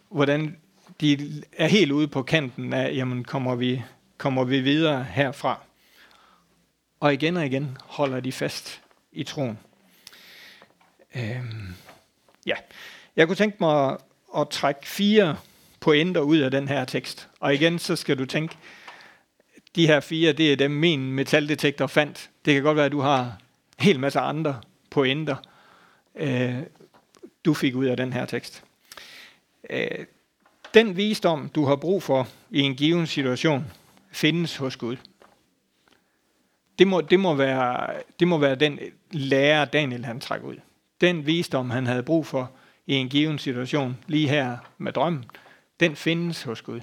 hvordan 0.10 0.58
de 1.02 1.44
er 1.58 1.68
helt 1.68 1.92
ude 1.92 2.08
på 2.08 2.24
kanten 2.24 2.74
af, 2.74 2.96
jamen 2.96 3.24
kommer 3.24 3.56
vi, 3.56 3.84
kommer 4.18 4.44
vi 4.44 4.60
videre 4.60 5.04
herfra. 5.04 5.60
Og 7.00 7.14
igen 7.14 7.38
og 7.38 7.46
igen 7.46 7.78
holder 7.84 8.20
de 8.20 8.32
fast 8.32 8.82
i 9.12 9.24
troen. 9.24 9.60
Øhm, 11.16 11.76
ja. 12.46 12.56
Jeg 13.16 13.28
kunne 13.28 13.36
tænke 13.36 13.58
mig 13.60 13.90
at, 13.90 13.98
at 14.38 14.50
trække 14.50 14.88
fire 14.88 15.38
pointer 15.80 16.22
ud 16.22 16.38
af 16.38 16.52
den 16.52 16.68
her 16.68 16.86
tekst. 16.86 17.30
Og 17.40 17.54
igen, 17.54 17.80
så 17.80 17.96
skal 17.96 18.18
du 18.18 18.26
tænke, 18.26 18.58
de 19.76 19.88
her 19.88 20.00
fire, 20.00 20.34
det 20.34 20.52
er 20.52 20.56
dem, 20.56 20.72
min 20.72 21.12
metaldetektor 21.12 21.88
fandt. 21.88 22.30
Det 22.46 22.54
kan 22.54 22.64
godt 22.64 22.76
være, 22.76 22.86
at 22.86 22.92
du 22.92 23.00
har 23.00 23.22
en 23.22 23.30
hel 23.80 24.00
masse 24.00 24.20
andre 24.20 24.62
pointer, 24.90 25.36
øh, 26.16 26.56
du 27.46 27.54
fik 27.54 27.76
ud 27.76 27.86
af 27.86 27.98
den 27.98 28.14
her 28.14 28.26
tekst. 28.26 28.64
Øh, 29.70 30.06
den 30.74 30.98
visdom, 30.98 31.50
du 31.56 31.66
har 31.66 31.76
brug 31.76 32.04
for 32.04 32.28
i 32.52 32.62
en 32.62 32.76
given 32.76 33.08
situation, 33.08 33.66
findes 34.12 34.58
hos 34.58 34.78
Gud 34.78 34.98
det 36.80 36.88
må, 36.88 37.02
det, 37.02 37.20
må 37.20 37.34
være, 37.34 37.94
det 38.20 38.28
må 38.28 38.38
være 38.38 38.56
den 38.56 38.80
lærer, 39.12 39.66
Daniel 39.66 40.06
han 40.06 40.20
trak 40.20 40.44
ud. 40.44 40.56
Den 41.02 41.26
visdom, 41.26 41.70
han 41.70 41.86
havde 41.86 42.04
brug 42.04 42.26
for 42.26 42.52
i 42.88 42.94
en 42.94 43.10
given 43.10 43.40
situation, 43.40 43.98
lige 44.08 44.30
her 44.30 44.58
med 44.78 44.94
drømmen, 44.94 45.26
den 45.80 45.96
findes 45.96 46.44
hos 46.44 46.62
Gud. 46.62 46.82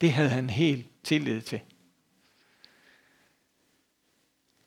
Det 0.00 0.12
havde 0.12 0.28
han 0.28 0.50
helt 0.50 0.86
tillid 1.02 1.40
til. 1.40 1.60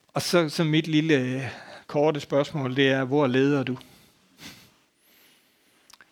Og 0.08 0.22
så, 0.22 0.50
så 0.50 0.64
mit 0.64 0.88
lille 0.88 1.50
korte 1.88 2.19
spørgsmål, 2.19 2.76
det 2.76 2.88
er, 2.88 3.04
hvor 3.04 3.28
leder 3.28 3.63
du? 3.63 3.78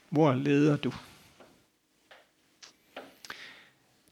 Hvor 0.09 0.33
leder 0.33 0.77
du? 0.77 0.93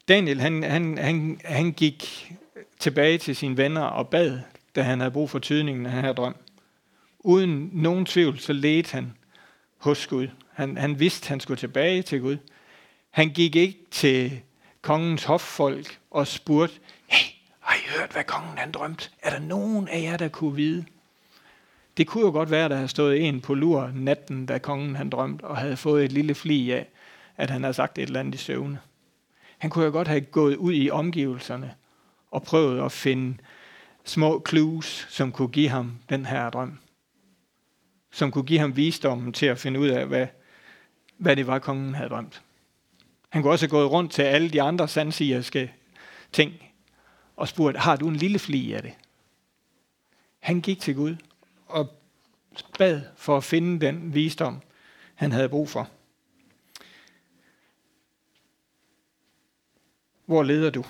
Daniel, 0.08 0.40
han, 0.40 0.62
han, 0.62 0.98
han, 0.98 1.40
han 1.44 1.72
gik 1.72 2.32
tilbage 2.78 3.18
til 3.18 3.36
sine 3.36 3.56
venner 3.56 3.82
og 3.82 4.08
bad, 4.08 4.40
da 4.74 4.82
han 4.82 5.00
havde 5.00 5.10
brug 5.10 5.30
for 5.30 5.38
tydningen 5.38 5.86
af 5.86 5.92
den 5.92 6.04
her 6.04 6.12
drøm. 6.12 6.36
Uden 7.18 7.70
nogen 7.72 8.06
tvivl, 8.06 8.38
så 8.38 8.52
ledte 8.52 8.92
han 8.92 9.12
hos 9.78 10.06
Gud. 10.06 10.28
Han, 10.52 10.76
han 10.76 11.00
vidste, 11.00 11.28
han 11.28 11.40
skulle 11.40 11.58
tilbage 11.58 12.02
til 12.02 12.20
Gud. 12.20 12.36
Han 13.10 13.28
gik 13.28 13.56
ikke 13.56 13.78
til 13.90 14.40
kongens 14.80 15.24
hoffolk 15.24 15.98
og 16.10 16.26
spurgte, 16.26 16.80
hey, 17.06 17.34
har 17.60 17.76
I 17.76 17.98
hørt, 17.98 18.12
hvad 18.12 18.24
kongen 18.24 18.58
han 18.58 18.72
drømte? 18.72 19.10
Er 19.22 19.30
der 19.30 19.38
nogen 19.38 19.88
af 19.88 20.02
jer, 20.02 20.16
der 20.16 20.28
kunne 20.28 20.56
vide? 20.56 20.84
Det 22.02 22.08
kunne 22.08 22.24
jo 22.24 22.30
godt 22.30 22.50
være, 22.50 22.64
at 22.64 22.70
der 22.70 22.76
havde 22.76 22.88
stået 22.88 23.28
en 23.28 23.40
på 23.40 23.54
lur 23.54 23.90
natten, 23.94 24.46
da 24.46 24.58
kongen 24.58 24.96
han 24.96 25.10
drømte, 25.10 25.44
og 25.44 25.56
havde 25.56 25.76
fået 25.76 26.04
et 26.04 26.12
lille 26.12 26.34
fli 26.34 26.70
af, 26.70 26.88
at 27.36 27.50
han 27.50 27.62
havde 27.62 27.74
sagt 27.74 27.98
et 27.98 28.02
eller 28.02 28.20
andet 28.20 28.34
i 28.34 28.38
søvne. 28.38 28.78
Han 29.58 29.70
kunne 29.70 29.84
jo 29.84 29.90
godt 29.90 30.08
have 30.08 30.20
gået 30.20 30.56
ud 30.56 30.72
i 30.74 30.90
omgivelserne 30.90 31.74
og 32.30 32.42
prøvet 32.42 32.84
at 32.84 32.92
finde 32.92 33.38
små 34.04 34.44
clues, 34.48 35.06
som 35.10 35.32
kunne 35.32 35.48
give 35.48 35.68
ham 35.68 35.92
den 36.08 36.26
her 36.26 36.50
drøm. 36.50 36.78
Som 38.10 38.30
kunne 38.30 38.44
give 38.44 38.58
ham 38.58 38.76
visdommen 38.76 39.32
til 39.32 39.46
at 39.46 39.58
finde 39.58 39.80
ud 39.80 39.88
af, 39.88 40.06
hvad, 40.06 40.26
hvad 41.16 41.36
det 41.36 41.46
var, 41.46 41.58
kongen 41.58 41.94
havde 41.94 42.10
drømt. 42.10 42.42
Han 43.28 43.42
kunne 43.42 43.52
også 43.52 43.66
have 43.66 43.70
gået 43.70 43.90
rundt 43.90 44.12
til 44.12 44.22
alle 44.22 44.50
de 44.50 44.62
andre 44.62 44.88
sandsigerske 44.88 45.72
ting 46.32 46.52
og 47.36 47.48
spurgt, 47.48 47.76
har 47.76 47.96
du 47.96 48.08
en 48.08 48.16
lille 48.16 48.38
fli 48.38 48.72
af 48.72 48.82
det? 48.82 48.92
Han 50.40 50.60
gik 50.60 50.80
til 50.80 50.94
Gud 50.94 51.16
og 51.72 52.02
bad 52.78 53.02
for 53.16 53.36
at 53.36 53.44
finde 53.44 53.86
den 53.86 54.14
visdom, 54.14 54.62
han 55.14 55.32
havde 55.32 55.48
brug 55.48 55.68
for. 55.68 55.90
Hvor 60.26 60.42
leder 60.42 60.70
du? 60.70 60.84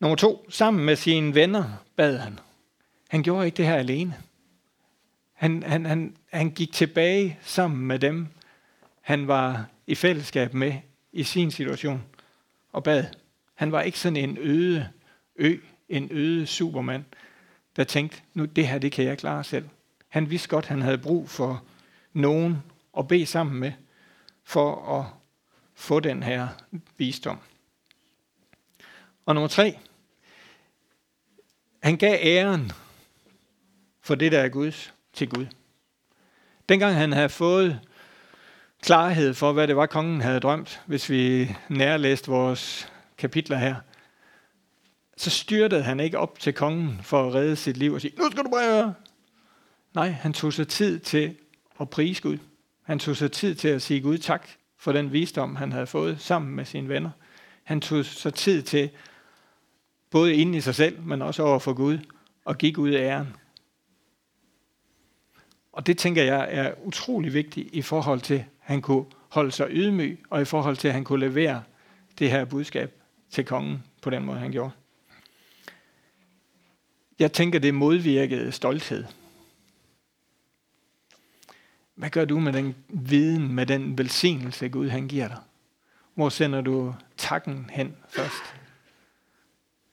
Nummer 0.00 0.16
to, 0.16 0.50
sammen 0.50 0.84
med 0.84 0.96
sine 0.96 1.34
venner 1.34 1.84
bad 1.96 2.18
han. 2.18 2.38
Han 3.08 3.22
gjorde 3.22 3.46
ikke 3.46 3.56
det 3.56 3.66
her 3.66 3.76
alene. 3.76 4.14
Han, 5.32 5.62
han, 5.62 5.86
han, 5.86 6.16
han 6.32 6.50
gik 6.50 6.72
tilbage 6.72 7.38
sammen 7.42 7.86
med 7.86 7.98
dem, 7.98 8.26
han 9.00 9.28
var 9.28 9.66
i 9.86 9.94
fællesskab 9.94 10.54
med 10.54 10.74
i 11.12 11.22
sin 11.22 11.50
situation 11.50 12.02
og 12.72 12.84
bad. 12.84 13.04
Han 13.54 13.72
var 13.72 13.82
ikke 13.82 13.98
sådan 13.98 14.16
en 14.16 14.38
øde 14.40 14.88
ø, 15.36 15.56
en 15.88 16.08
øde 16.10 16.46
supermand, 16.46 17.04
der 17.78 17.84
tænkte, 17.84 18.22
nu 18.34 18.44
det 18.44 18.68
her, 18.68 18.78
det 18.78 18.92
kan 18.92 19.04
jeg 19.04 19.18
klare 19.18 19.44
selv. 19.44 19.68
Han 20.08 20.30
vidste 20.30 20.48
godt, 20.48 20.66
han 20.66 20.82
havde 20.82 20.98
brug 20.98 21.30
for 21.30 21.64
nogen 22.12 22.62
at 22.98 23.08
bede 23.08 23.26
sammen 23.26 23.60
med, 23.60 23.72
for 24.44 24.98
at 24.98 25.06
få 25.74 26.00
den 26.00 26.22
her 26.22 26.48
visdom. 26.96 27.38
Og 29.26 29.34
nummer 29.34 29.48
tre, 29.48 29.78
han 31.82 31.96
gav 31.96 32.18
æren 32.22 32.72
for 34.00 34.14
det, 34.14 34.32
der 34.32 34.38
er 34.38 34.48
Guds, 34.48 34.94
til 35.12 35.28
Gud. 35.28 35.46
Dengang 36.68 36.94
han 36.94 37.12
havde 37.12 37.28
fået 37.28 37.80
klarhed 38.82 39.34
for, 39.34 39.52
hvad 39.52 39.68
det 39.68 39.76
var, 39.76 39.86
kongen 39.86 40.20
havde 40.20 40.40
drømt, 40.40 40.82
hvis 40.86 41.10
vi 41.10 41.56
nærlæste 41.68 42.30
vores 42.30 42.92
kapitler 43.18 43.56
her, 43.56 43.76
så 45.18 45.30
styrtede 45.30 45.82
han 45.82 46.00
ikke 46.00 46.18
op 46.18 46.38
til 46.38 46.52
kongen 46.52 47.00
for 47.02 47.26
at 47.26 47.34
redde 47.34 47.56
sit 47.56 47.76
liv 47.76 47.92
og 47.92 48.00
sige, 48.00 48.14
nu 48.18 48.30
skal 48.30 48.44
du 48.44 48.50
bare 48.50 48.72
høre. 48.72 48.94
Nej, 49.94 50.08
han 50.08 50.32
tog 50.32 50.52
sig 50.52 50.68
tid 50.68 50.98
til 50.98 51.36
at 51.80 51.90
prise 51.90 52.22
Gud. 52.22 52.38
Han 52.82 52.98
tog 52.98 53.16
sig 53.16 53.32
tid 53.32 53.54
til 53.54 53.68
at 53.68 53.82
sige 53.82 54.00
Gud 54.00 54.18
tak 54.18 54.48
for 54.78 54.92
den 54.92 55.12
visdom, 55.12 55.56
han 55.56 55.72
havde 55.72 55.86
fået 55.86 56.20
sammen 56.20 56.56
med 56.56 56.64
sine 56.64 56.88
venner. 56.88 57.10
Han 57.64 57.80
tog 57.80 58.04
sig 58.04 58.34
tid 58.34 58.62
til, 58.62 58.90
både 60.10 60.34
inden 60.34 60.54
i 60.54 60.60
sig 60.60 60.74
selv, 60.74 61.02
men 61.02 61.22
også 61.22 61.42
over 61.42 61.58
for 61.58 61.72
Gud, 61.72 61.98
og 62.44 62.58
gik 62.58 62.78
ud 62.78 62.90
af 62.90 63.02
æren. 63.02 63.36
Og 65.72 65.86
det 65.86 65.98
tænker 65.98 66.22
jeg 66.22 66.48
er 66.50 66.74
utrolig 66.84 67.34
vigtigt 67.34 67.68
i 67.72 67.82
forhold 67.82 68.20
til, 68.20 68.34
at 68.34 68.44
han 68.60 68.82
kunne 68.82 69.04
holde 69.28 69.52
sig 69.52 69.66
ydmyg, 69.70 70.22
og 70.30 70.42
i 70.42 70.44
forhold 70.44 70.76
til, 70.76 70.88
at 70.88 70.94
han 70.94 71.04
kunne 71.04 71.28
levere 71.28 71.62
det 72.18 72.30
her 72.30 72.44
budskab 72.44 72.92
til 73.30 73.44
kongen 73.44 73.82
på 74.02 74.10
den 74.10 74.24
måde, 74.24 74.38
han 74.38 74.52
gjorde. 74.52 74.70
Jeg 77.18 77.32
tænker, 77.32 77.58
det 77.58 77.74
modvirkede 77.74 78.52
stolthed. 78.52 79.04
Hvad 81.94 82.10
gør 82.10 82.24
du 82.24 82.40
med 82.40 82.52
den 82.52 82.76
viden, 82.88 83.52
med 83.52 83.66
den 83.66 83.98
velsignelse, 83.98 84.68
Gud 84.68 84.88
han 84.88 85.08
giver 85.08 85.28
dig? 85.28 85.38
Hvor 86.14 86.28
sender 86.28 86.60
du 86.60 86.94
takken 87.16 87.70
hen 87.72 87.96
først? 88.08 88.42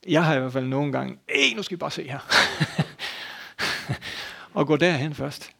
Jeg 0.08 0.26
har 0.26 0.36
i 0.36 0.40
hvert 0.40 0.54
fald 0.54 0.68
nogle 0.68 0.92
gange, 0.92 1.18
Ej, 1.30 1.54
nu 1.56 1.64
skal 1.64 1.76
vi 1.76 1.80
bare 1.80 1.92
se 1.92 2.04
her. 2.04 2.20
og 4.60 4.68
gå 4.68 4.78
derhen 4.78 5.16
først. 5.16 5.52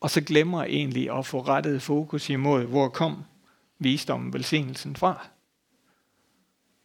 Og 0.00 0.10
så 0.10 0.20
glemmer 0.20 0.62
jeg 0.62 0.70
egentlig 0.70 1.18
at 1.18 1.26
få 1.26 1.40
rettet 1.40 1.82
fokus 1.82 2.30
imod, 2.30 2.64
hvor 2.64 2.88
kom 2.88 3.24
visdommen, 3.78 4.32
velsignelsen 4.32 4.96
fra? 4.96 5.28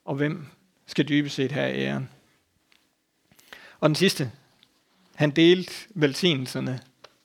Og 0.05 0.15
hvem 0.15 0.45
skal 0.85 1.07
dybest 1.07 1.35
set 1.35 1.51
have 1.51 1.75
æren? 1.75 2.09
Og 3.83 3.89
den 3.89 3.95
sidste, 3.95 4.31
han 5.15 5.31
delte 5.31 5.73
velsignelserne 5.89 6.79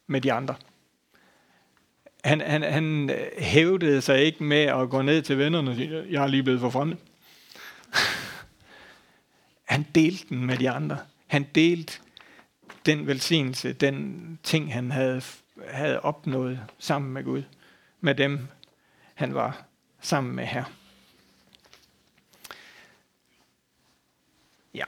med 0.07 0.21
de 0.21 0.33
andre. 0.33 0.55
Han, 2.25 2.41
han, 2.41 2.63
han 2.63 3.11
øh, 3.11 3.27
hævdede 3.39 4.03
sig 4.03 4.23
ikke 4.23 4.45
med 4.45 4.63
at 4.63 4.91
gå 4.91 5.03
ned 5.03 5.23
til 5.23 5.39
vennerne 5.39 5.71
og 5.71 5.77
sige, 5.77 6.07
jeg 6.11 6.23
er 6.23 6.27
lige 6.27 6.43
blevet 6.43 6.61
forfremmet. 6.61 6.99
han 9.73 9.87
delte 9.95 10.29
den 10.29 10.47
med 10.47 10.59
de 10.59 10.71
andre. 10.71 10.99
Han 11.27 11.47
delte 11.55 11.99
den 12.87 13.07
velsignelse, 13.07 13.73
den 13.73 14.39
ting, 14.43 14.73
han 14.73 14.91
havde, 14.91 15.23
havde 15.69 16.01
opnået 16.01 16.61
sammen 16.79 17.13
med 17.13 17.25
Gud, 17.25 17.43
med 18.01 18.15
dem, 18.15 18.49
han 19.15 19.35
var 19.35 19.65
sammen 20.01 20.37
med 20.37 20.47
her. 20.47 20.65
Ja. 24.75 24.85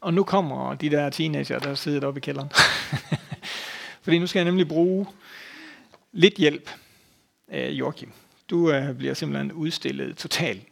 Og 0.00 0.14
nu 0.14 0.24
kommer 0.24 0.74
de 0.74 0.90
der 0.90 1.10
teenager, 1.10 1.58
der 1.58 1.74
sidder 1.74 2.06
oppe 2.06 2.18
i 2.18 2.20
kælderen. 2.20 2.48
Fordi 4.02 4.18
nu 4.18 4.26
skal 4.26 4.40
jeg 4.40 4.44
nemlig 4.44 4.68
bruge 4.68 5.06
lidt 6.12 6.34
hjælp 6.34 6.70
af 7.48 7.70
Joachim. 7.70 8.12
Du 8.50 8.72
øh, 8.72 8.94
bliver 8.94 9.14
simpelthen 9.14 9.52
udstillet 9.52 10.16
totalt. 10.16 10.62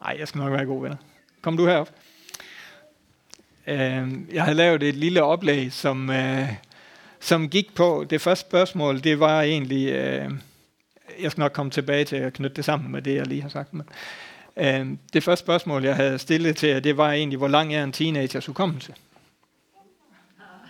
Nej, 0.00 0.16
jeg 0.18 0.28
skal 0.28 0.38
nok 0.38 0.52
være 0.52 0.66
god 0.66 0.82
venner. 0.82 0.96
Kom 1.42 1.56
du 1.56 1.66
herop. 1.66 1.90
Øh, 3.66 4.12
jeg 4.32 4.44
har 4.44 4.52
lavet 4.52 4.82
et 4.82 4.94
lille 4.94 5.22
oplæg, 5.22 5.72
som, 5.72 6.10
øh, 6.10 6.48
som 7.20 7.48
gik 7.48 7.74
på, 7.74 8.06
det 8.10 8.20
første 8.20 8.48
spørgsmål, 8.48 9.04
det 9.04 9.20
var 9.20 9.42
egentlig, 9.42 9.92
Øh, 9.92 10.30
jeg 11.20 11.30
skal 11.30 11.40
nok 11.40 11.52
komme 11.52 11.70
tilbage 11.70 12.04
til 12.04 12.16
at 12.16 12.32
knytte 12.32 12.56
det 12.56 12.64
sammen 12.64 12.92
med 12.92 13.02
det, 13.02 13.14
jeg 13.14 13.26
lige 13.26 13.42
har 13.42 13.48
sagt, 13.48 13.74
men 13.74 13.88
uh, 14.56 14.96
det 15.12 15.22
første 15.22 15.44
spørgsmål, 15.44 15.84
jeg 15.84 15.96
havde 15.96 16.18
stillet 16.18 16.56
til 16.56 16.68
jer, 16.68 16.80
det 16.80 16.96
var 16.96 17.12
egentlig, 17.12 17.38
hvor 17.38 17.48
lang 17.48 17.74
er 17.74 17.84
en 17.84 17.92
teenagers 17.92 18.46
hukommelse? 18.46 18.94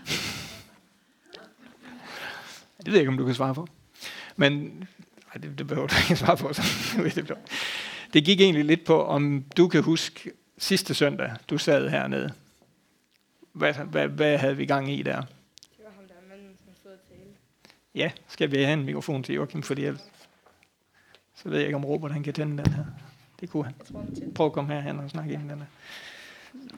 Det 2.79 2.87
ved 2.87 2.95
jeg 2.95 3.01
ikke, 3.01 3.11
om 3.11 3.19
du 3.19 3.27
kan 3.27 3.35
svare 3.35 3.55
på. 3.55 3.69
Men 4.37 4.53
nej, 5.35 5.43
det, 5.43 5.59
det 5.59 5.67
behøver 5.67 5.87
du 5.87 5.95
ikke 6.03 6.17
svare 6.17 6.37
på. 6.37 6.53
Så. 6.53 6.63
det 8.13 8.25
gik 8.25 8.41
egentlig 8.41 8.65
lidt 8.65 8.85
på, 8.85 9.05
om 9.05 9.45
du 9.57 9.69
kan 9.69 9.83
huske 9.83 10.31
sidste 10.59 10.95
søndag, 10.95 11.33
du 11.51 11.59
sad 11.59 11.89
hernede. 11.89 12.33
Hvad, 13.53 13.75
hvad, 13.75 14.09
hvad 14.09 14.39
havde 14.39 14.57
vi 14.57 14.67
gang 14.67 14.93
i 14.93 15.03
der? 15.03 15.21
Det 15.21 15.85
var 15.85 15.91
ham, 15.97 16.05
der 16.09 16.15
manden, 16.29 16.57
som 16.65 16.75
stod 16.81 16.93
og 16.93 16.99
talte. 17.09 17.31
Ja, 17.95 18.11
skal 18.29 18.51
vi 18.51 18.57
have 18.57 18.73
en 18.73 18.85
mikrofon 18.85 19.23
til 19.23 19.35
Joachim, 19.35 19.63
fordi 19.63 19.85
ellers, 19.85 20.03
så 21.35 21.49
ved 21.49 21.59
jeg 21.59 21.67
ikke, 21.67 21.77
om 21.77 21.85
Robert 21.85 22.13
han 22.13 22.23
kan 22.23 22.35
tænde 22.35 22.63
den 22.63 22.73
her. 22.73 22.85
Det 23.43 23.51
kunne 23.51 23.65
han. 23.65 23.75
Prøv 24.35 24.47
at 24.47 24.53
komme 24.53 24.75
herhen 24.75 24.99
og 24.99 25.11
snakke 25.11 25.33
ind 25.33 25.43
i 25.43 25.49
den 25.49 25.59
her. 25.59 25.67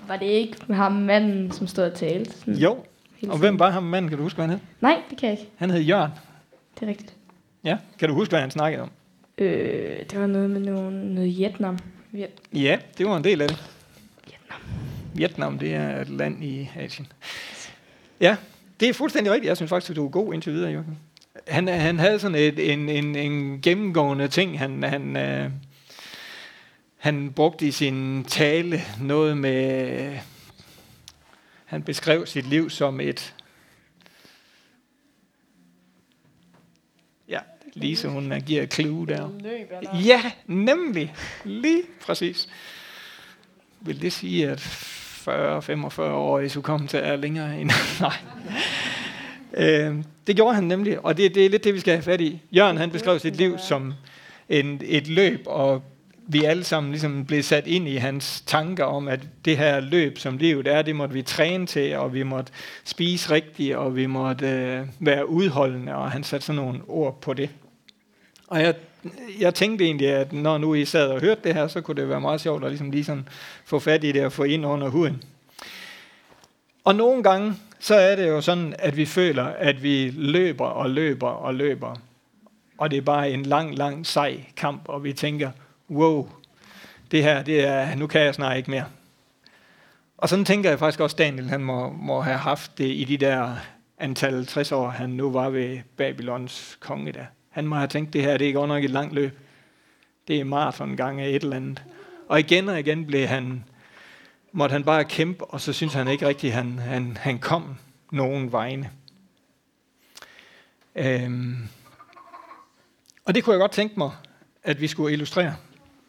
Var 0.09 0.17
det 0.17 0.27
ikke 0.27 0.73
ham 0.73 0.93
manden, 0.93 1.53
som 1.53 1.67
stod 1.67 1.85
og 1.85 1.95
talte? 1.95 2.33
Sådan 2.33 2.55
jo, 2.55 2.85
og 3.29 3.39
hvem 3.39 3.59
var 3.59 3.71
ham 3.71 3.83
manden? 3.83 4.09
Kan 4.09 4.19
du 4.19 4.23
huske, 4.25 4.37
hvad 4.37 4.47
han 4.47 4.51
hed? 4.51 4.67
Nej, 4.81 5.03
det 5.11 5.19
kan 5.19 5.31
jeg 5.31 5.39
ikke. 5.39 5.51
Han 5.57 5.71
hed 5.71 5.81
Jørgen. 5.81 6.11
Det 6.75 6.83
er 6.83 6.87
rigtigt. 6.87 7.15
Ja, 7.65 7.79
kan 7.99 8.09
du 8.09 8.15
huske, 8.15 8.33
hvad 8.33 8.41
han 8.41 8.51
snakkede 8.51 8.83
om? 8.83 8.91
Øh, 9.39 9.99
det 10.11 10.21
var 10.21 10.27
noget 10.27 10.51
med 10.51 10.61
noget, 10.61 10.93
noget 10.93 11.37
Vietnam. 11.37 11.79
Viet. 12.13 12.31
Ja, 12.53 12.79
det 12.99 13.07
var 13.07 13.17
en 13.17 13.25
del 13.25 13.43
af 13.43 13.49
det. 13.49 13.65
Vietnam. 14.27 14.61
Vietnam, 15.15 15.59
det 15.59 15.75
er 15.75 16.01
et 16.01 16.09
land 16.09 16.45
i 16.45 16.71
Asien. 16.77 17.07
Ja, 18.21 18.37
det 18.81 18.89
er 18.89 18.93
fuldstændig 18.93 19.33
rigtigt. 19.33 19.49
Jeg 19.49 19.57
synes 19.57 19.69
faktisk, 19.69 19.91
at 19.91 19.97
du 19.97 20.07
er 20.07 20.11
god 20.11 20.35
indtil 20.35 20.53
videre, 20.53 20.71
Jørgen. 20.71 20.99
Han, 21.49 21.69
han 21.69 21.99
havde 21.99 22.19
sådan 22.19 22.35
et, 22.35 22.73
en, 22.73 22.89
en, 22.89 23.17
en 23.17 23.61
gennemgående 23.63 24.29
ting, 24.29 24.59
han, 24.59 24.83
han, 24.83 25.17
øh, 25.17 25.51
han 27.05 27.33
brugte 27.33 27.67
i 27.67 27.71
sin 27.71 28.25
tale 28.25 28.81
noget 29.01 29.37
med... 29.37 30.19
Han 31.65 31.83
beskrev 31.83 32.27
sit 32.27 32.47
liv 32.47 32.71
som 32.71 33.01
et 33.01 33.35
Lise, 37.77 38.09
hun 38.09 38.33
giver 38.47 38.63
et 38.63 38.75
clue 38.75 39.07
der. 39.07 39.29
Ja, 40.05 40.23
nemlig. 40.47 41.15
Lige 41.45 41.83
præcis. 42.07 42.49
Vil 43.81 44.03
det 44.03 44.13
sige, 44.13 44.49
at 44.49 44.59
40-45 44.59 46.01
år 46.01 46.41
i 46.41 46.49
til 46.49 47.01
er 47.03 47.17
længere 47.17 47.61
end... 47.61 47.71
Nej. 48.01 48.17
Øh, 49.57 49.97
det 50.27 50.37
gjorde 50.37 50.55
han 50.55 50.65
nemlig, 50.65 51.05
og 51.05 51.17
det, 51.17 51.35
det 51.35 51.47
er 51.47 51.51
lidt 51.51 51.65
det, 51.65 51.75
vi 51.75 51.81
skal 51.81 51.93
have 51.93 52.03
fat 52.03 52.21
i. 52.21 52.41
Jørgen 52.53 52.77
han 52.77 52.91
beskrev 52.91 53.19
sit 53.19 53.37
liv 53.37 53.59
som 53.59 53.95
en, 54.49 54.81
et 54.85 55.09
løb, 55.09 55.43
og 55.47 55.83
vi 56.27 56.45
alle 56.45 56.65
sammen 56.65 56.93
ligesom 56.93 57.25
blev 57.25 57.43
sat 57.43 57.67
ind 57.67 57.89
i 57.89 57.97
hans 57.97 58.41
tanker 58.47 58.85
om, 58.85 59.09
at 59.09 59.21
det 59.45 59.59
her 59.59 59.81
løb, 59.81 60.19
som 60.19 60.37
livet 60.37 60.67
er, 60.67 60.83
det 60.83 60.97
måtte 60.97 61.15
vi 61.15 61.23
træne 61.23 61.67
til, 61.67 61.97
og 61.97 62.15
vi 62.15 62.23
måtte 62.23 62.53
spise 62.85 63.31
rigtigt, 63.31 63.77
og 63.77 63.97
vi 63.97 64.07
måtte 64.07 64.49
øh, 64.49 64.87
være 65.01 65.29
udholdende, 65.29 65.95
og 65.95 66.11
han 66.11 66.25
satte 66.25 66.47
sådan 66.47 66.63
nogle 66.63 66.81
ord 66.89 67.21
på 67.21 67.35
det. 67.35 67.51
Og 68.47 68.61
jeg, 68.61 68.75
jeg 69.41 69.55
tænkte 69.55 69.85
egentlig, 69.85 70.09
at 70.09 70.33
når 70.33 70.59
nu 70.59 70.75
I 70.75 70.85
sad 70.85 71.09
og 71.09 71.21
hørte 71.21 71.41
det 71.45 71.55
her, 71.55 71.67
så 71.67 71.81
kunne 71.81 72.01
det 72.01 72.09
være 72.09 72.21
meget 72.21 72.41
sjovt 72.41 72.65
at 72.65 72.71
ligesom 72.71 72.91
lige 72.91 73.05
sådan 73.05 73.29
få 73.65 73.79
fat 73.79 74.05
i 74.05 74.13
det 74.13 74.25
og 74.25 74.33
få 74.33 74.43
ind 74.43 74.67
under 74.67 74.89
huden. 74.89 75.23
Og 76.85 76.95
nogle 76.95 77.23
gange, 77.23 77.55
så 77.81 77.95
er 77.95 78.17
det 78.17 78.29
jo 78.29 78.41
sådan, 78.41 78.75
at 78.79 78.97
vi 78.97 79.07
føler, 79.07 79.45
at 79.45 79.83
vi 79.83 80.11
løber 80.11 80.67
og 80.67 80.91
løber 80.91 81.29
og 81.29 81.55
løber. 81.55 81.95
Og 82.79 82.91
det 82.91 82.97
er 82.97 83.03
bare 83.03 83.31
en 83.31 83.43
lang, 83.43 83.79
lang, 83.79 84.07
sej 84.07 84.45
kamp, 84.57 84.89
og 84.89 85.05
vi 85.05 85.13
tænker, 85.13 85.51
wow, 85.91 86.29
det 87.11 87.23
her, 87.23 87.43
det 87.43 87.65
er, 87.65 87.95
nu 87.95 88.07
kan 88.07 88.21
jeg 88.21 88.35
snart 88.35 88.57
ikke 88.57 88.71
mere. 88.71 88.85
Og 90.19 90.29
sådan 90.29 90.45
tænker 90.45 90.71
jeg 90.71 90.79
faktisk 90.79 91.01
også, 91.01 91.17
Daniel 91.17 91.49
han 91.49 91.61
må, 91.61 91.91
må 91.91 92.21
have 92.21 92.39
haft 92.39 92.79
det 92.79 92.87
i 92.87 93.05
de 93.05 93.17
der 93.17 93.57
antal 93.99 94.47
60 94.47 94.73
år, 94.73 94.89
han 94.89 95.11
nu 95.11 95.31
var 95.31 95.51
ved 95.51 95.81
Babylons 95.97 96.77
konge 96.81 97.13
der. 97.13 97.25
Han 97.51 97.67
må 97.67 97.77
have 97.77 97.89
tænkt, 97.89 98.13
det 98.13 98.23
her 98.23 98.37
det 98.37 98.49
er 98.49 98.53
godt 98.53 98.69
nok 98.69 98.85
et 98.85 98.91
langt 98.91 99.15
løb. 99.15 99.39
Det 100.29 100.41
er 100.41 100.45
maraton 100.45 100.97
gang 100.97 101.21
af 101.21 101.29
et 101.29 101.43
eller 101.43 101.57
andet. 101.57 101.83
Og 102.29 102.41
igen 102.41 102.69
og 102.69 102.81
igen 102.81 103.07
blev 103.07 103.27
han, 103.27 103.65
måtte 104.53 104.73
han 104.73 104.85
bare 104.85 105.05
kæmpe, 105.05 105.45
og 105.45 105.61
så 105.61 105.73
synes 105.73 105.95
han 105.95 106.09
ikke 106.09 106.29
rigtigt, 106.29 106.53
han, 106.53 106.79
han, 106.79 107.17
han 107.17 107.39
kom 107.39 107.77
nogen 108.13 108.53
vegne. 108.53 108.91
Øhm. 110.95 111.69
Og 113.25 113.35
det 113.35 113.45
kunne 113.45 113.53
jeg 113.53 113.61
godt 113.61 113.73
tænke 113.73 113.95
mig, 113.99 114.11
at 114.63 114.81
vi 114.81 114.87
skulle 114.87 115.13
illustrere 115.13 115.57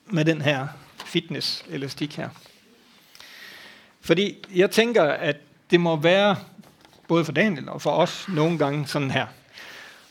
med 0.05 0.25
den 0.25 0.41
her 0.41 0.67
fitness-elastik 1.05 2.15
her. 2.17 2.29
Fordi 4.01 4.45
jeg 4.55 4.71
tænker, 4.71 5.03
at 5.03 5.37
det 5.71 5.79
må 5.79 5.95
være, 5.95 6.35
både 7.07 7.25
for 7.25 7.31
Daniel 7.31 7.69
og 7.69 7.81
for 7.81 7.91
os, 7.91 8.25
nogle 8.27 8.57
gange 8.57 8.87
sådan 8.87 9.11
her. 9.11 9.25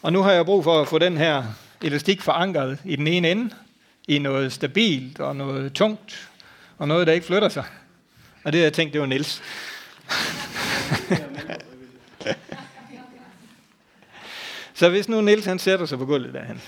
Og 0.03 0.13
nu 0.13 0.23
har 0.23 0.33
jeg 0.33 0.45
brug 0.45 0.65
for 0.65 0.81
at 0.81 0.89
få 0.89 0.99
den 0.99 1.17
her 1.17 1.45
elastik 1.83 2.23
forankret 2.23 2.79
i 2.85 2.97
den 2.97 3.07
ene 3.07 3.31
ende, 3.31 3.55
i 4.09 4.19
noget 4.19 4.53
stabilt 4.53 5.21
og 5.21 5.37
noget 5.37 5.73
tungt, 5.73 6.31
og 6.79 6.89
noget, 6.89 7.07
der 7.07 7.13
ikke 7.13 7.27
flytter 7.27 7.49
sig. 7.49 7.65
Og 8.45 8.53
det, 8.53 8.63
jeg 8.63 8.73
tænkte, 8.73 8.93
det 8.93 9.01
var 9.01 9.07
Niels. 9.07 9.43
Så 14.75 14.89
hvis 14.89 15.09
nu 15.09 15.21
Niels 15.21 15.45
han 15.45 15.59
sætter 15.59 15.87
sig 15.87 15.99
på 15.99 16.07
gulvet 16.07 16.35
derhen. 16.35 16.61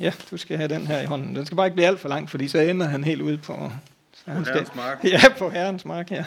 Ja, 0.00 0.12
du 0.30 0.36
skal 0.36 0.56
have 0.56 0.68
den 0.68 0.86
her 0.86 1.00
i 1.00 1.04
hånden. 1.04 1.36
Den 1.36 1.46
skal 1.46 1.56
bare 1.56 1.66
ikke 1.66 1.74
blive 1.74 1.86
alt 1.86 2.00
for 2.00 2.08
lang, 2.08 2.30
fordi 2.30 2.48
så 2.48 2.58
ender 2.58 2.86
han 2.86 3.04
helt 3.04 3.22
ude 3.22 3.38
på... 3.38 3.72
Så 4.14 4.24
På 4.24 4.30
han 4.30 4.44
skal, 4.44 4.54
herrens 4.54 4.74
mark. 4.74 5.04
Ja, 5.12 5.20
på 5.38 5.50
herrens 5.50 5.84
mark, 5.84 6.10
ja. 6.10 6.24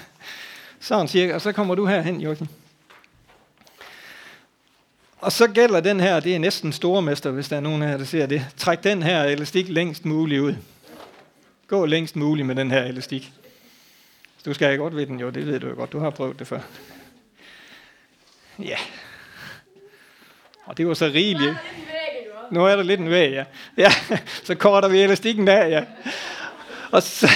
Sådan 0.80 1.08
cirka. 1.08 1.34
Og 1.34 1.41
så 1.41 1.51
kommer 1.51 1.75
du 1.75 1.86
herhen, 1.86 2.21
Joachim. 2.21 2.47
Og 5.17 5.32
så 5.32 5.47
gælder 5.47 5.80
den 5.80 5.99
her, 5.99 6.19
det 6.19 6.36
er 6.36 6.39
næsten 6.39 6.73
stormester, 6.73 7.32
hvis 7.32 7.49
der 7.49 7.56
er 7.56 7.60
nogen 7.60 7.82
jer, 7.82 7.97
der 7.97 8.06
ser 8.06 8.25
det. 8.25 8.45
Træk 8.58 8.84
den 8.84 9.04
her 9.04 9.23
elastik 9.23 9.69
længst 9.69 10.06
muligt 10.06 10.41
ud. 10.41 10.56
Gå 11.67 11.86
længst 11.86 12.15
muligt 12.15 12.47
med 12.47 12.56
den 12.56 12.71
her 12.71 12.84
elastik. 12.84 13.32
Du 14.45 14.54
skal 14.54 14.67
have 14.67 14.78
godt 14.78 14.95
ved 14.95 15.06
den, 15.06 15.19
jo, 15.19 15.30
det 15.30 15.47
ved 15.47 15.60
du 15.60 15.67
jo 15.67 15.75
godt. 15.75 15.91
Du 15.91 15.99
har 15.99 16.10
prøvet 16.10 16.39
det 16.39 16.47
før. 16.47 16.60
Ja. 18.60 18.78
Og 20.65 20.78
det 20.78 20.88
var 20.88 20.93
så 20.93 21.06
rigeligt. 21.06 21.56
Nu 22.51 22.65
er 22.65 22.75
der 22.75 22.84
lidt 22.84 22.99
en 22.99 23.10
væg, 23.10 23.31
ja. 23.31 23.43
Ja, 23.77 23.91
så 24.43 24.55
korter 24.55 24.88
vi 24.88 25.01
elastikken 25.01 25.47
af, 25.47 25.69
ja. 25.69 25.84
Og 26.91 27.03
så, 27.03 27.29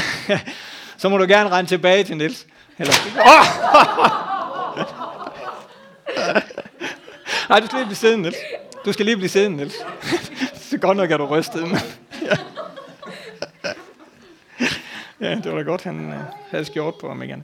så 0.97 1.09
må 1.09 1.17
du 1.17 1.25
gerne 1.27 1.49
rende 1.49 1.69
tilbage 1.69 2.03
til 2.03 2.17
Niels. 2.17 2.45
Eller, 2.77 2.93
oh! 3.17 3.45
Nej, 7.49 7.59
du 7.59 7.65
skal 7.65 7.77
lige 7.77 7.85
blive 7.85 7.95
siddende, 7.95 8.21
Niels. 8.21 8.37
Du 8.85 8.93
skal 8.93 9.05
lige 9.05 9.17
blive 9.17 9.29
siddende, 9.29 9.57
Niels. 9.57 9.75
Så 10.53 10.77
godt 10.77 10.97
nok 10.97 11.11
er 11.11 11.17
du 11.17 11.25
rystet. 11.25 11.61
Men, 11.67 11.79
ja. 12.21 12.35
ja, 15.21 15.35
det 15.35 15.51
var 15.51 15.57
da 15.57 15.63
godt, 15.63 15.83
han 15.83 16.09
øh, 16.13 16.19
havde 16.51 16.65
skjort 16.65 16.95
på 16.95 17.07
ham 17.07 17.23
igen. 17.23 17.43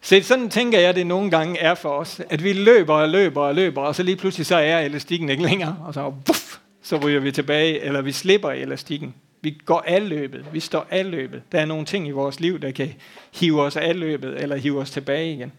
Så 0.00 0.20
sådan 0.22 0.50
tænker 0.50 0.80
jeg, 0.80 0.94
det 0.94 1.06
nogle 1.06 1.30
gange 1.30 1.58
er 1.58 1.74
for 1.74 1.88
os, 1.88 2.20
at 2.30 2.44
vi 2.44 2.52
løber 2.52 2.94
og 2.94 3.08
løber 3.08 3.42
og 3.42 3.54
løber, 3.54 3.82
og 3.82 3.94
så 3.94 4.02
lige 4.02 4.16
pludselig 4.16 4.46
så 4.46 4.56
er 4.56 4.78
elastikken 4.78 5.28
ikke 5.28 5.42
længere, 5.42 5.76
og 5.86 5.94
så, 5.94 6.10
buff, 6.26 6.47
så 6.88 6.96
ryger 6.96 7.20
vi 7.20 7.32
tilbage, 7.32 7.80
eller 7.80 8.02
vi 8.02 8.12
slipper 8.12 8.50
elastikken. 8.50 9.14
Vi 9.40 9.60
går 9.64 9.84
af 9.86 10.08
løbet, 10.08 10.46
vi 10.52 10.60
står 10.60 10.86
af 10.90 11.10
løbet. 11.10 11.42
Der 11.52 11.60
er 11.60 11.64
nogle 11.64 11.84
ting 11.84 12.08
i 12.08 12.10
vores 12.10 12.40
liv, 12.40 12.60
der 12.60 12.70
kan 12.70 12.94
hive 13.34 13.62
os 13.62 13.76
af 13.76 14.00
løbet, 14.00 14.42
eller 14.42 14.56
hive 14.56 14.80
os 14.80 14.90
tilbage 14.90 15.34
igen. 15.34 15.52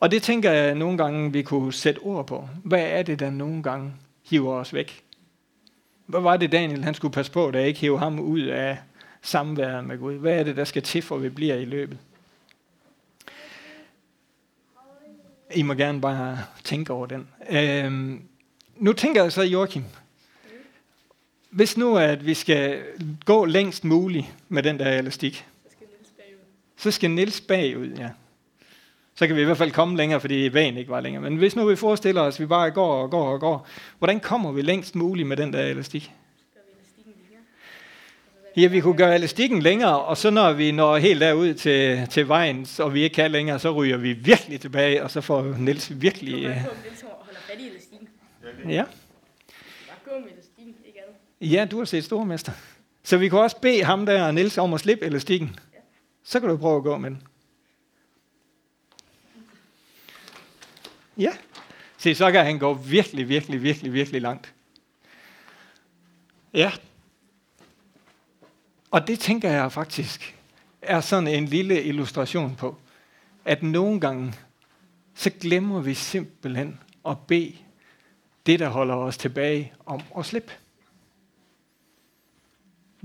Og 0.00 0.10
det 0.10 0.22
tænker 0.22 0.50
jeg 0.50 0.74
nogle 0.74 0.98
gange, 0.98 1.32
vi 1.32 1.42
kunne 1.42 1.72
sætte 1.72 1.98
ord 1.98 2.26
på. 2.26 2.48
Hvad 2.64 2.82
er 2.82 3.02
det, 3.02 3.18
der 3.18 3.30
nogle 3.30 3.62
gange 3.62 3.92
hiver 4.30 4.54
os 4.54 4.74
væk? 4.74 5.02
Hvad 6.06 6.20
var 6.20 6.36
det, 6.36 6.52
Daniel 6.52 6.84
han 6.84 6.94
skulle 6.94 7.12
passe 7.12 7.32
på, 7.32 7.50
da 7.50 7.64
ikke 7.64 7.80
hiver 7.80 7.98
ham 7.98 8.20
ud 8.20 8.42
af 8.42 8.78
samværet 9.22 9.84
med 9.84 9.98
Gud? 9.98 10.14
Hvad 10.14 10.38
er 10.38 10.42
det, 10.42 10.56
der 10.56 10.64
skal 10.64 10.82
til, 10.82 11.02
for 11.02 11.16
vi 11.16 11.28
bliver 11.28 11.54
i 11.54 11.64
løbet? 11.64 11.98
I 15.54 15.62
må 15.62 15.74
gerne 15.74 16.00
bare 16.00 16.38
tænke 16.64 16.92
over 16.92 17.06
den. 17.06 17.28
Øhm, 17.50 18.22
nu 18.76 18.92
tænker 18.92 19.22
jeg 19.22 19.32
så, 19.32 19.42
Joachim, 19.42 19.84
hvis 21.54 21.76
nu 21.76 21.96
at 21.96 22.26
vi 22.26 22.34
skal 22.34 22.82
gå 23.24 23.44
længst 23.44 23.84
muligt 23.84 24.26
med 24.48 24.62
den 24.62 24.78
der 24.78 24.98
elastik, 24.98 25.46
så 26.76 26.90
skal 26.90 27.10
Nils 27.10 27.40
bagud, 27.40 27.88
ja. 27.88 28.08
Så 29.14 29.26
kan 29.26 29.36
vi 29.36 29.40
i 29.40 29.44
hvert 29.44 29.58
fald 29.58 29.70
komme 29.70 29.96
længere, 29.96 30.20
fordi 30.20 30.34
vejen 30.34 30.76
ikke 30.76 30.90
var 30.90 31.00
længere. 31.00 31.22
Men 31.22 31.36
hvis 31.36 31.56
nu 31.56 31.66
vi 31.66 31.76
forestiller 31.76 32.20
os, 32.20 32.36
at 32.36 32.40
vi 32.40 32.46
bare 32.46 32.70
går 32.70 33.02
og 33.02 33.10
går 33.10 33.28
og 33.28 33.40
går, 33.40 33.66
hvordan 33.98 34.20
kommer 34.20 34.52
vi 34.52 34.62
længst 34.62 34.94
muligt 34.94 35.28
med 35.28 35.36
den 35.36 35.52
der 35.52 35.62
elastik? 35.62 36.12
Ja, 38.56 38.66
vi 38.66 38.80
kunne 38.80 38.96
gøre 38.96 39.14
elastikken 39.14 39.62
længere, 39.62 40.00
og 40.00 40.16
så 40.16 40.30
når 40.30 40.52
vi 40.52 40.72
når 40.72 40.96
helt 40.96 41.20
derud 41.20 41.54
til, 41.54 42.06
til 42.10 42.28
vejen, 42.28 42.66
og 42.78 42.94
vi 42.94 43.02
ikke 43.02 43.14
kan 43.14 43.30
længere, 43.30 43.58
så 43.58 43.70
ryger 43.70 43.96
vi 43.96 44.12
virkelig 44.12 44.60
tilbage, 44.60 45.02
og 45.02 45.10
så 45.10 45.20
får 45.20 45.42
Niels 45.58 46.00
virkelig... 46.00 46.42
Du 46.42 46.48
øh, 46.48 46.54
kan 46.54 46.64
på, 46.64 46.70
Niels 46.84 47.02
holder 47.02 47.40
fat 47.48 47.60
i 47.60 47.68
elastikken. 47.68 48.08
Ja, 48.68 48.84
Bare 49.88 50.14
gå 50.14 50.20
med 50.20 50.32
elastikken, 50.32 50.74
ikke 50.86 50.98
andet 51.02 51.23
ja, 51.40 51.64
du 51.70 51.78
har 51.78 51.84
set 51.84 52.04
stormester. 52.04 52.52
Så 53.02 53.16
vi 53.16 53.28
kunne 53.28 53.40
også 53.40 53.60
bede 53.60 53.84
ham 53.84 54.06
der, 54.06 54.30
Niels, 54.30 54.58
om 54.58 54.74
at 54.74 54.80
slippe 54.80 55.06
elastikken. 55.06 55.58
Så 56.24 56.40
kan 56.40 56.48
du 56.48 56.56
prøve 56.56 56.76
at 56.76 56.82
gå 56.82 56.98
med 56.98 57.10
den. 57.10 57.22
Ja. 61.16 61.32
Se, 61.96 62.14
så 62.14 62.32
kan 62.32 62.44
han 62.44 62.58
gå 62.58 62.74
virkelig, 62.74 63.28
virkelig, 63.28 63.62
virkelig, 63.62 63.92
virkelig 63.92 64.20
langt. 64.20 64.54
Ja. 66.54 66.72
Og 68.90 69.06
det 69.06 69.20
tænker 69.20 69.50
jeg 69.50 69.72
faktisk 69.72 70.34
er 70.82 71.00
sådan 71.00 71.28
en 71.28 71.44
lille 71.44 71.82
illustration 71.82 72.56
på, 72.56 72.76
at 73.44 73.62
nogle 73.62 74.00
gange, 74.00 74.34
så 75.14 75.30
glemmer 75.40 75.80
vi 75.80 75.94
simpelthen 75.94 76.80
at 77.08 77.18
bede 77.18 77.56
det, 78.46 78.58
der 78.60 78.68
holder 78.68 78.94
os 78.94 79.18
tilbage, 79.18 79.72
om 79.86 80.00
at 80.18 80.26
slippe. 80.26 80.52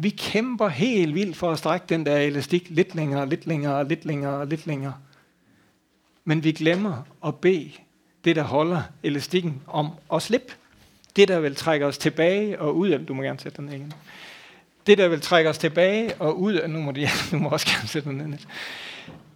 Vi 0.02 0.10
kæmper 0.10 0.68
helt 0.68 1.16
vildt 1.16 1.38
for 1.38 1.52
at 1.52 1.58
strække 1.58 1.86
den 1.90 2.06
der 2.06 2.18
elastik 2.18 2.68
lidt 2.70 2.96
længere, 2.96 3.30
lidt 3.30 3.48
længere, 3.48 3.88
lidt 3.88 4.06
længere, 4.06 4.50
lidt 4.50 4.68
længere. 4.68 4.94
Men 6.26 6.44
vi 6.44 6.52
glemmer 6.52 7.04
at 7.26 7.36
bede 7.36 7.72
det, 8.26 8.36
der 8.36 8.44
holder 8.44 8.82
elastikken 9.04 9.62
om 9.68 9.90
at 10.14 10.22
slippe. 10.22 10.54
Det, 11.16 11.28
der 11.28 11.40
vil 11.40 11.56
trække 11.56 11.86
os 11.86 11.98
tilbage 11.98 12.60
og 12.60 12.78
ud 12.78 12.90
af... 12.90 13.06
Du 13.06 13.14
må 13.14 13.24
gerne 13.24 13.40
sætte 13.40 13.58
den 13.58 13.66
ned 13.66 13.74
igen. 13.74 13.94
Det, 14.88 14.98
der 14.98 15.08
vil 15.08 15.22
trække 15.22 15.50
os 15.50 15.58
tilbage 15.58 16.16
og 16.16 16.40
ud 16.40 16.54
af... 16.54 16.70
Nu 16.70 16.80
må, 16.80 16.92
de, 16.92 17.08
du 17.32 17.38
må 17.38 17.50
også 17.50 17.66
gerne 17.66 17.88
sætte 17.88 18.10
den 18.10 18.18
ned. 18.18 18.28
Niels. 18.28 18.48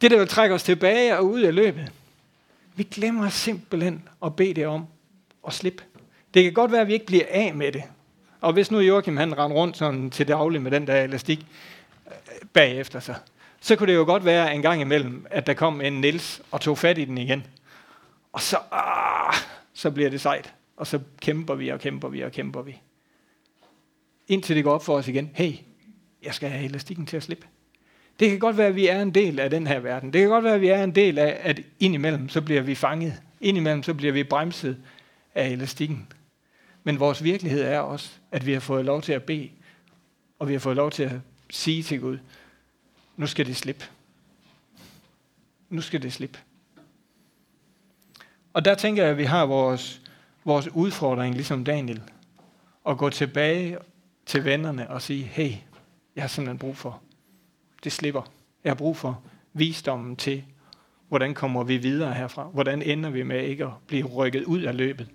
Det, 0.01 0.11
der 0.11 0.17
vil 0.17 0.27
trække 0.27 0.55
os 0.55 0.63
tilbage 0.63 1.17
og 1.17 1.25
ud 1.25 1.41
af 1.41 1.55
løbet. 1.55 1.91
Vi 2.75 2.83
glemmer 2.83 3.29
simpelthen 3.29 4.03
at 4.25 4.35
bede 4.35 4.53
det 4.53 4.67
om 4.67 4.85
at 5.47 5.53
slippe. 5.53 5.83
Det 6.33 6.43
kan 6.43 6.53
godt 6.53 6.71
være, 6.71 6.81
at 6.81 6.87
vi 6.87 6.93
ikke 6.93 7.05
bliver 7.05 7.25
af 7.29 7.53
med 7.55 7.71
det. 7.71 7.83
Og 8.43 8.53
hvis 8.53 8.71
nu 8.71 8.79
Joachim 8.79 9.17
han 9.17 9.37
rendte 9.37 9.55
rundt 9.55 9.77
sådan 9.77 10.09
til 10.09 10.27
daglig 10.27 10.61
med 10.61 10.71
den 10.71 10.87
der 10.87 11.03
elastik 11.03 11.45
øh, 12.07 12.13
bagefter 12.53 12.99
sig, 12.99 13.15
så 13.61 13.75
kunne 13.75 13.87
det 13.91 13.95
jo 13.95 14.03
godt 14.03 14.25
være 14.25 14.55
en 14.55 14.61
gang 14.61 14.81
imellem, 14.81 15.25
at 15.29 15.47
der 15.47 15.53
kom 15.53 15.81
en 15.81 15.93
Nils 15.93 16.41
og 16.51 16.61
tog 16.61 16.77
fat 16.77 16.97
i 16.97 17.05
den 17.05 17.17
igen. 17.17 17.45
Og 18.33 18.41
så, 18.41 18.57
ah, 18.71 19.35
så 19.73 19.91
bliver 19.91 20.09
det 20.09 20.21
sejt. 20.21 20.53
Og 20.77 20.87
så 20.87 20.99
kæmper 21.21 21.55
vi 21.55 21.69
og 21.69 21.79
kæmper 21.79 22.07
vi 22.09 22.21
og 22.21 22.31
kæmper 22.31 22.61
vi. 22.61 22.77
Indtil 24.27 24.55
det 24.55 24.63
går 24.63 24.73
op 24.73 24.85
for 24.85 24.95
os 24.95 25.07
igen. 25.07 25.31
Hey, 25.33 25.53
jeg 26.23 26.33
skal 26.33 26.49
have 26.49 26.65
elastikken 26.65 27.05
til 27.05 27.17
at 27.17 27.23
slippe. 27.23 27.47
Det 28.19 28.29
kan 28.29 28.39
godt 28.39 28.57
være, 28.57 28.67
at 28.67 28.75
vi 28.75 28.87
er 28.87 29.01
en 29.01 29.11
del 29.11 29.39
af 29.39 29.49
den 29.49 29.67
her 29.67 29.79
verden. 29.79 30.13
Det 30.13 30.21
kan 30.21 30.29
godt 30.29 30.43
være, 30.43 30.55
at 30.55 30.61
vi 30.61 30.67
er 30.67 30.83
en 30.83 30.95
del 30.95 31.17
af, 31.17 31.37
at 31.41 31.61
indimellem 31.79 32.29
så 32.29 32.41
bliver 32.41 32.61
vi 32.61 32.75
fanget. 32.75 33.13
Indimellem 33.41 33.83
så 33.83 33.93
bliver 33.93 34.13
vi 34.13 34.23
bremset 34.23 34.77
af 35.35 35.49
elastikken. 35.49 36.07
Men 36.83 36.99
vores 36.99 37.23
virkelighed 37.23 37.61
er 37.61 37.79
også, 37.79 38.09
at 38.33 38.45
vi 38.45 38.53
har 38.53 38.59
fået 38.59 38.85
lov 38.85 39.01
til 39.01 39.13
at 39.13 39.23
bede, 39.23 39.49
og 40.39 40.47
vi 40.47 40.53
har 40.53 40.59
fået 40.59 40.75
lov 40.75 40.91
til 40.91 41.03
at 41.03 41.11
sige 41.49 41.83
til 41.83 41.99
Gud, 41.99 42.17
nu 43.17 43.27
skal 43.27 43.45
det 43.45 43.55
slippe. 43.55 43.85
Nu 45.69 45.81
skal 45.81 46.01
det 46.01 46.13
slippe. 46.13 46.39
Og 48.53 48.65
der 48.65 48.75
tænker 48.75 49.03
jeg, 49.03 49.11
at 49.11 49.17
vi 49.17 49.23
har 49.23 49.45
vores, 49.45 50.01
vores 50.45 50.67
udfordring, 50.67 51.35
ligesom 51.35 51.63
Daniel, 51.63 52.01
at 52.89 52.97
gå 52.97 53.09
tilbage 53.09 53.77
til 54.25 54.45
vennerne 54.45 54.89
og 54.89 55.01
sige, 55.01 55.23
hey, 55.23 55.51
jeg 56.15 56.23
har 56.23 56.27
simpelthen 56.27 56.57
brug 56.57 56.77
for, 56.77 57.01
det 57.83 57.91
slipper. 57.91 58.31
Jeg 58.63 58.69
har 58.69 58.75
brug 58.75 58.97
for 58.97 59.23
visdommen 59.53 60.15
til, 60.15 60.43
hvordan 61.07 61.33
kommer 61.33 61.63
vi 61.63 61.77
videre 61.77 62.13
herfra? 62.13 62.43
Hvordan 62.43 62.81
ender 62.81 63.09
vi 63.09 63.23
med 63.23 63.43
ikke 63.43 63.65
at 63.65 63.71
blive 63.87 64.07
rykket 64.07 64.43
ud 64.43 64.61
af 64.61 64.77
løbet? 64.77 65.09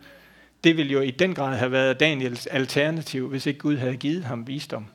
Det 0.64 0.76
ville 0.76 0.92
jo 0.92 1.00
i 1.00 1.11
den 1.11 1.34
grad 1.34 1.56
have 1.56 1.72
været 1.72 2.00
Daniels 2.00 2.46
alternativ, 2.46 3.28
hvis 3.28 3.46
ikke 3.46 3.59
Gud 3.59 3.76
havde 3.76 3.96
givet 3.96 4.24
ham 4.24 4.46
visdom. 4.46 4.86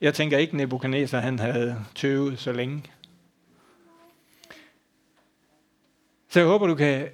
Jeg 0.00 0.14
tænker 0.14 0.38
ikke, 0.38 0.56
Nebuchadnezzar 0.56 1.20
han 1.20 1.38
havde 1.38 1.84
tøvet 1.94 2.38
så 2.38 2.52
længe. 2.52 2.82
Så 6.28 6.40
jeg 6.40 6.48
håber, 6.48 6.66
du 6.66 6.74
kan 6.74 7.08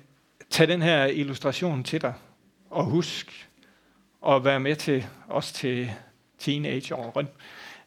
tage 0.50 0.72
den 0.72 0.82
her 0.82 1.04
illustration 1.06 1.84
til 1.84 2.02
dig, 2.02 2.14
og 2.70 2.84
husk 2.84 3.48
at 4.26 4.44
være 4.44 4.60
med 4.60 4.76
til, 4.76 5.06
også 5.28 5.54
til 5.54 5.90
teenageåren. 6.38 7.28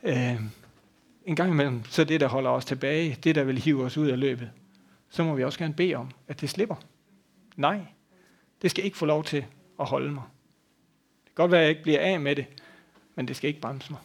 Øh, 0.03 0.41
en 1.25 1.35
gang 1.35 1.51
imellem, 1.51 1.83
så 1.85 2.03
det, 2.03 2.19
der 2.19 2.27
holder 2.27 2.49
os 2.49 2.65
tilbage, 2.65 3.17
det, 3.23 3.35
der 3.35 3.43
vil 3.43 3.57
hive 3.57 3.83
os 3.83 3.97
ud 3.97 4.07
af 4.07 4.19
løbet, 4.19 4.51
så 5.09 5.23
må 5.23 5.35
vi 5.35 5.43
også 5.43 5.59
gerne 5.59 5.73
bede 5.73 5.95
om, 5.95 6.11
at 6.27 6.41
det 6.41 6.49
slipper. 6.49 6.75
Nej, 7.61 7.85
Det 8.61 8.71
skal 8.71 8.85
ikke 8.85 8.97
få 8.97 9.05
lov 9.05 9.23
til 9.23 9.45
at 9.79 9.85
holde 9.85 10.11
mig. 10.11 10.23
Det 11.23 11.25
kan 11.25 11.35
godt 11.35 11.51
være, 11.51 11.59
at 11.59 11.63
jeg 11.63 11.69
ikke 11.69 11.83
bliver 11.83 11.99
af 11.99 12.19
med 12.19 12.35
det, 12.35 12.45
men 13.15 13.27
det 13.27 13.35
skal 13.35 13.47
ikke 13.47 13.61
bremse 13.61 13.91
mig. 13.91 13.99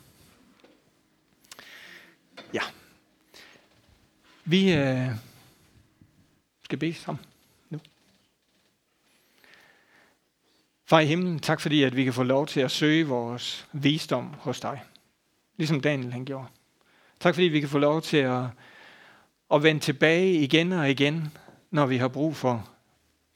Ja. 2.55 2.61
Vi 4.45 4.73
øh, 4.73 5.09
skal 6.65 6.79
bede 6.79 6.95
sammen 6.95 7.25
nu. 7.71 7.81
Far 10.85 11.01
i 11.01 11.07
himlen, 11.07 11.41
tak 11.41 11.61
fordi, 11.61 11.83
at 11.83 11.97
vi 11.97 12.05
kan 12.05 12.13
få 12.13 12.23
lov 12.23 12.47
til 12.47 12.61
at 12.61 12.71
søge 12.71 13.07
vores 13.07 13.69
visdom 13.73 14.35
hos 14.39 14.61
dig. 14.61 14.83
Ligesom 15.57 15.81
Daniel 15.81 16.13
han 16.13 16.25
gjorde. 16.25 16.47
Tak 17.21 17.35
fordi 17.35 17.47
vi 17.47 17.61
kan 17.61 17.69
få 17.69 17.79
lov 17.79 18.03
til 18.03 18.17
at, 18.17 18.45
at 19.55 19.63
vende 19.63 19.81
tilbage 19.81 20.33
igen 20.33 20.73
og 20.73 20.91
igen, 20.91 21.33
når 21.71 21.87
vi 21.87 21.97
har 21.97 22.09
brug 22.09 22.37
for 22.37 22.76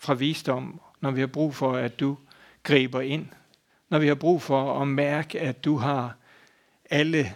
fra 0.01 0.15
visdom, 0.15 0.81
når 1.01 1.11
vi 1.11 1.21
har 1.21 1.27
brug 1.27 1.55
for, 1.55 1.73
at 1.73 2.01
du 2.01 2.19
griber 2.63 3.01
ind, 3.01 3.27
når 3.89 3.99
vi 3.99 4.09
har 4.09 4.15
brug 4.15 4.43
for 4.43 4.81
at 4.81 4.89
mærke, 4.89 5.41
at 5.41 5.65
du 5.65 5.77
har 5.77 6.17
alle 6.91 7.35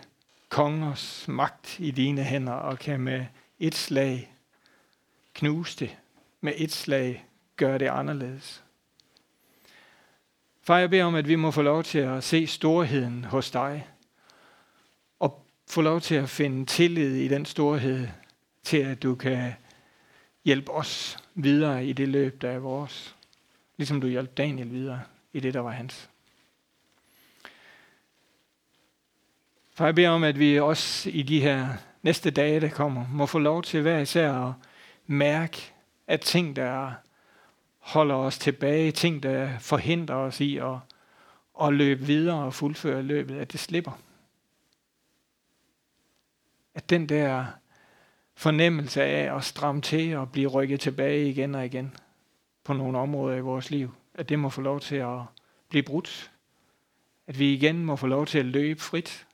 kongers 0.48 1.28
magt 1.28 1.76
i 1.78 1.90
dine 1.90 2.22
hænder 2.22 2.52
og 2.52 2.78
kan 2.78 3.00
med 3.00 3.26
et 3.58 3.74
slag 3.74 4.34
knuse 5.34 5.78
det, 5.78 5.96
med 6.40 6.52
et 6.56 6.72
slag 6.72 7.26
gøre 7.56 7.78
det 7.78 7.86
anderledes. 7.86 8.64
Far, 10.62 10.78
jeg 10.78 10.90
beder 10.90 11.04
om, 11.04 11.14
at 11.14 11.28
vi 11.28 11.34
må 11.34 11.50
få 11.50 11.62
lov 11.62 11.82
til 11.82 11.98
at 11.98 12.24
se 12.24 12.46
storheden 12.46 13.24
hos 13.24 13.50
dig, 13.50 13.88
og 15.18 15.46
få 15.70 15.80
lov 15.80 16.00
til 16.00 16.14
at 16.14 16.28
finde 16.28 16.66
tillid 16.66 17.14
i 17.14 17.28
den 17.28 17.44
storhed, 17.44 18.08
til 18.62 18.76
at 18.76 19.02
du 19.02 19.14
kan 19.14 19.52
hjælpe 20.44 20.72
os 20.72 21.23
videre 21.34 21.86
i 21.86 21.92
det 21.92 22.08
løb, 22.08 22.42
der 22.42 22.50
er 22.50 22.58
vores. 22.58 23.16
Ligesom 23.76 24.00
du 24.00 24.06
hjalp 24.06 24.36
Daniel 24.36 24.70
videre 24.70 25.02
i 25.32 25.40
det, 25.40 25.54
der 25.54 25.60
var 25.60 25.70
hans. 25.70 26.10
For 29.74 29.84
jeg 29.84 29.94
beder 29.94 30.08
om, 30.08 30.24
at 30.24 30.38
vi 30.38 30.60
også 30.60 31.10
i 31.10 31.22
de 31.22 31.40
her 31.40 31.68
næste 32.02 32.30
dage, 32.30 32.60
der 32.60 32.68
kommer, 32.68 33.06
må 33.08 33.26
få 33.26 33.38
lov 33.38 33.62
til 33.62 33.82
hver 33.82 33.98
især 33.98 34.32
at 34.32 34.52
mærke, 35.06 35.72
at 36.06 36.20
ting, 36.20 36.56
der 36.56 36.92
holder 37.78 38.14
os 38.14 38.38
tilbage, 38.38 38.92
ting, 38.92 39.22
der 39.22 39.58
forhindrer 39.58 40.14
os 40.14 40.40
i 40.40 40.56
at, 40.56 40.76
at 41.62 41.72
løbe 41.72 42.04
videre 42.04 42.44
og 42.44 42.54
fuldføre 42.54 43.02
løbet, 43.02 43.38
at 43.38 43.52
det 43.52 43.60
slipper. 43.60 44.00
At 46.74 46.90
den 46.90 47.08
der 47.08 47.46
fornemmelse 48.34 49.02
af 49.02 49.36
at 49.36 49.44
stramme 49.44 49.82
til 49.82 50.16
og 50.16 50.32
blive 50.32 50.48
rykket 50.48 50.80
tilbage 50.80 51.30
igen 51.30 51.54
og 51.54 51.66
igen 51.66 51.96
på 52.64 52.72
nogle 52.72 52.98
områder 52.98 53.36
i 53.36 53.40
vores 53.40 53.70
liv, 53.70 53.94
at 54.14 54.28
det 54.28 54.38
må 54.38 54.48
få 54.48 54.60
lov 54.60 54.80
til 54.80 54.96
at 54.96 55.20
blive 55.68 55.82
brudt. 55.82 56.30
At 57.26 57.38
vi 57.38 57.54
igen 57.54 57.84
må 57.84 57.96
få 57.96 58.06
lov 58.06 58.26
til 58.26 58.38
at 58.38 58.44
løbe 58.44 58.80
frit 58.80 59.26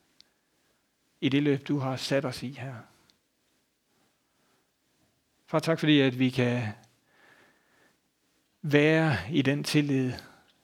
i 1.20 1.28
det 1.28 1.42
løb, 1.42 1.68
du 1.68 1.78
har 1.78 1.96
sat 1.96 2.24
os 2.24 2.42
i 2.42 2.52
her. 2.52 2.74
Far, 5.46 5.58
tak 5.58 5.78
fordi, 5.78 6.00
at 6.00 6.18
vi 6.18 6.30
kan 6.30 6.68
være 8.62 9.16
i 9.30 9.42
den 9.42 9.64
tillid 9.64 10.12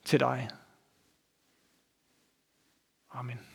til 0.05 0.21
dig. 0.21 0.49
Amen. 3.11 3.46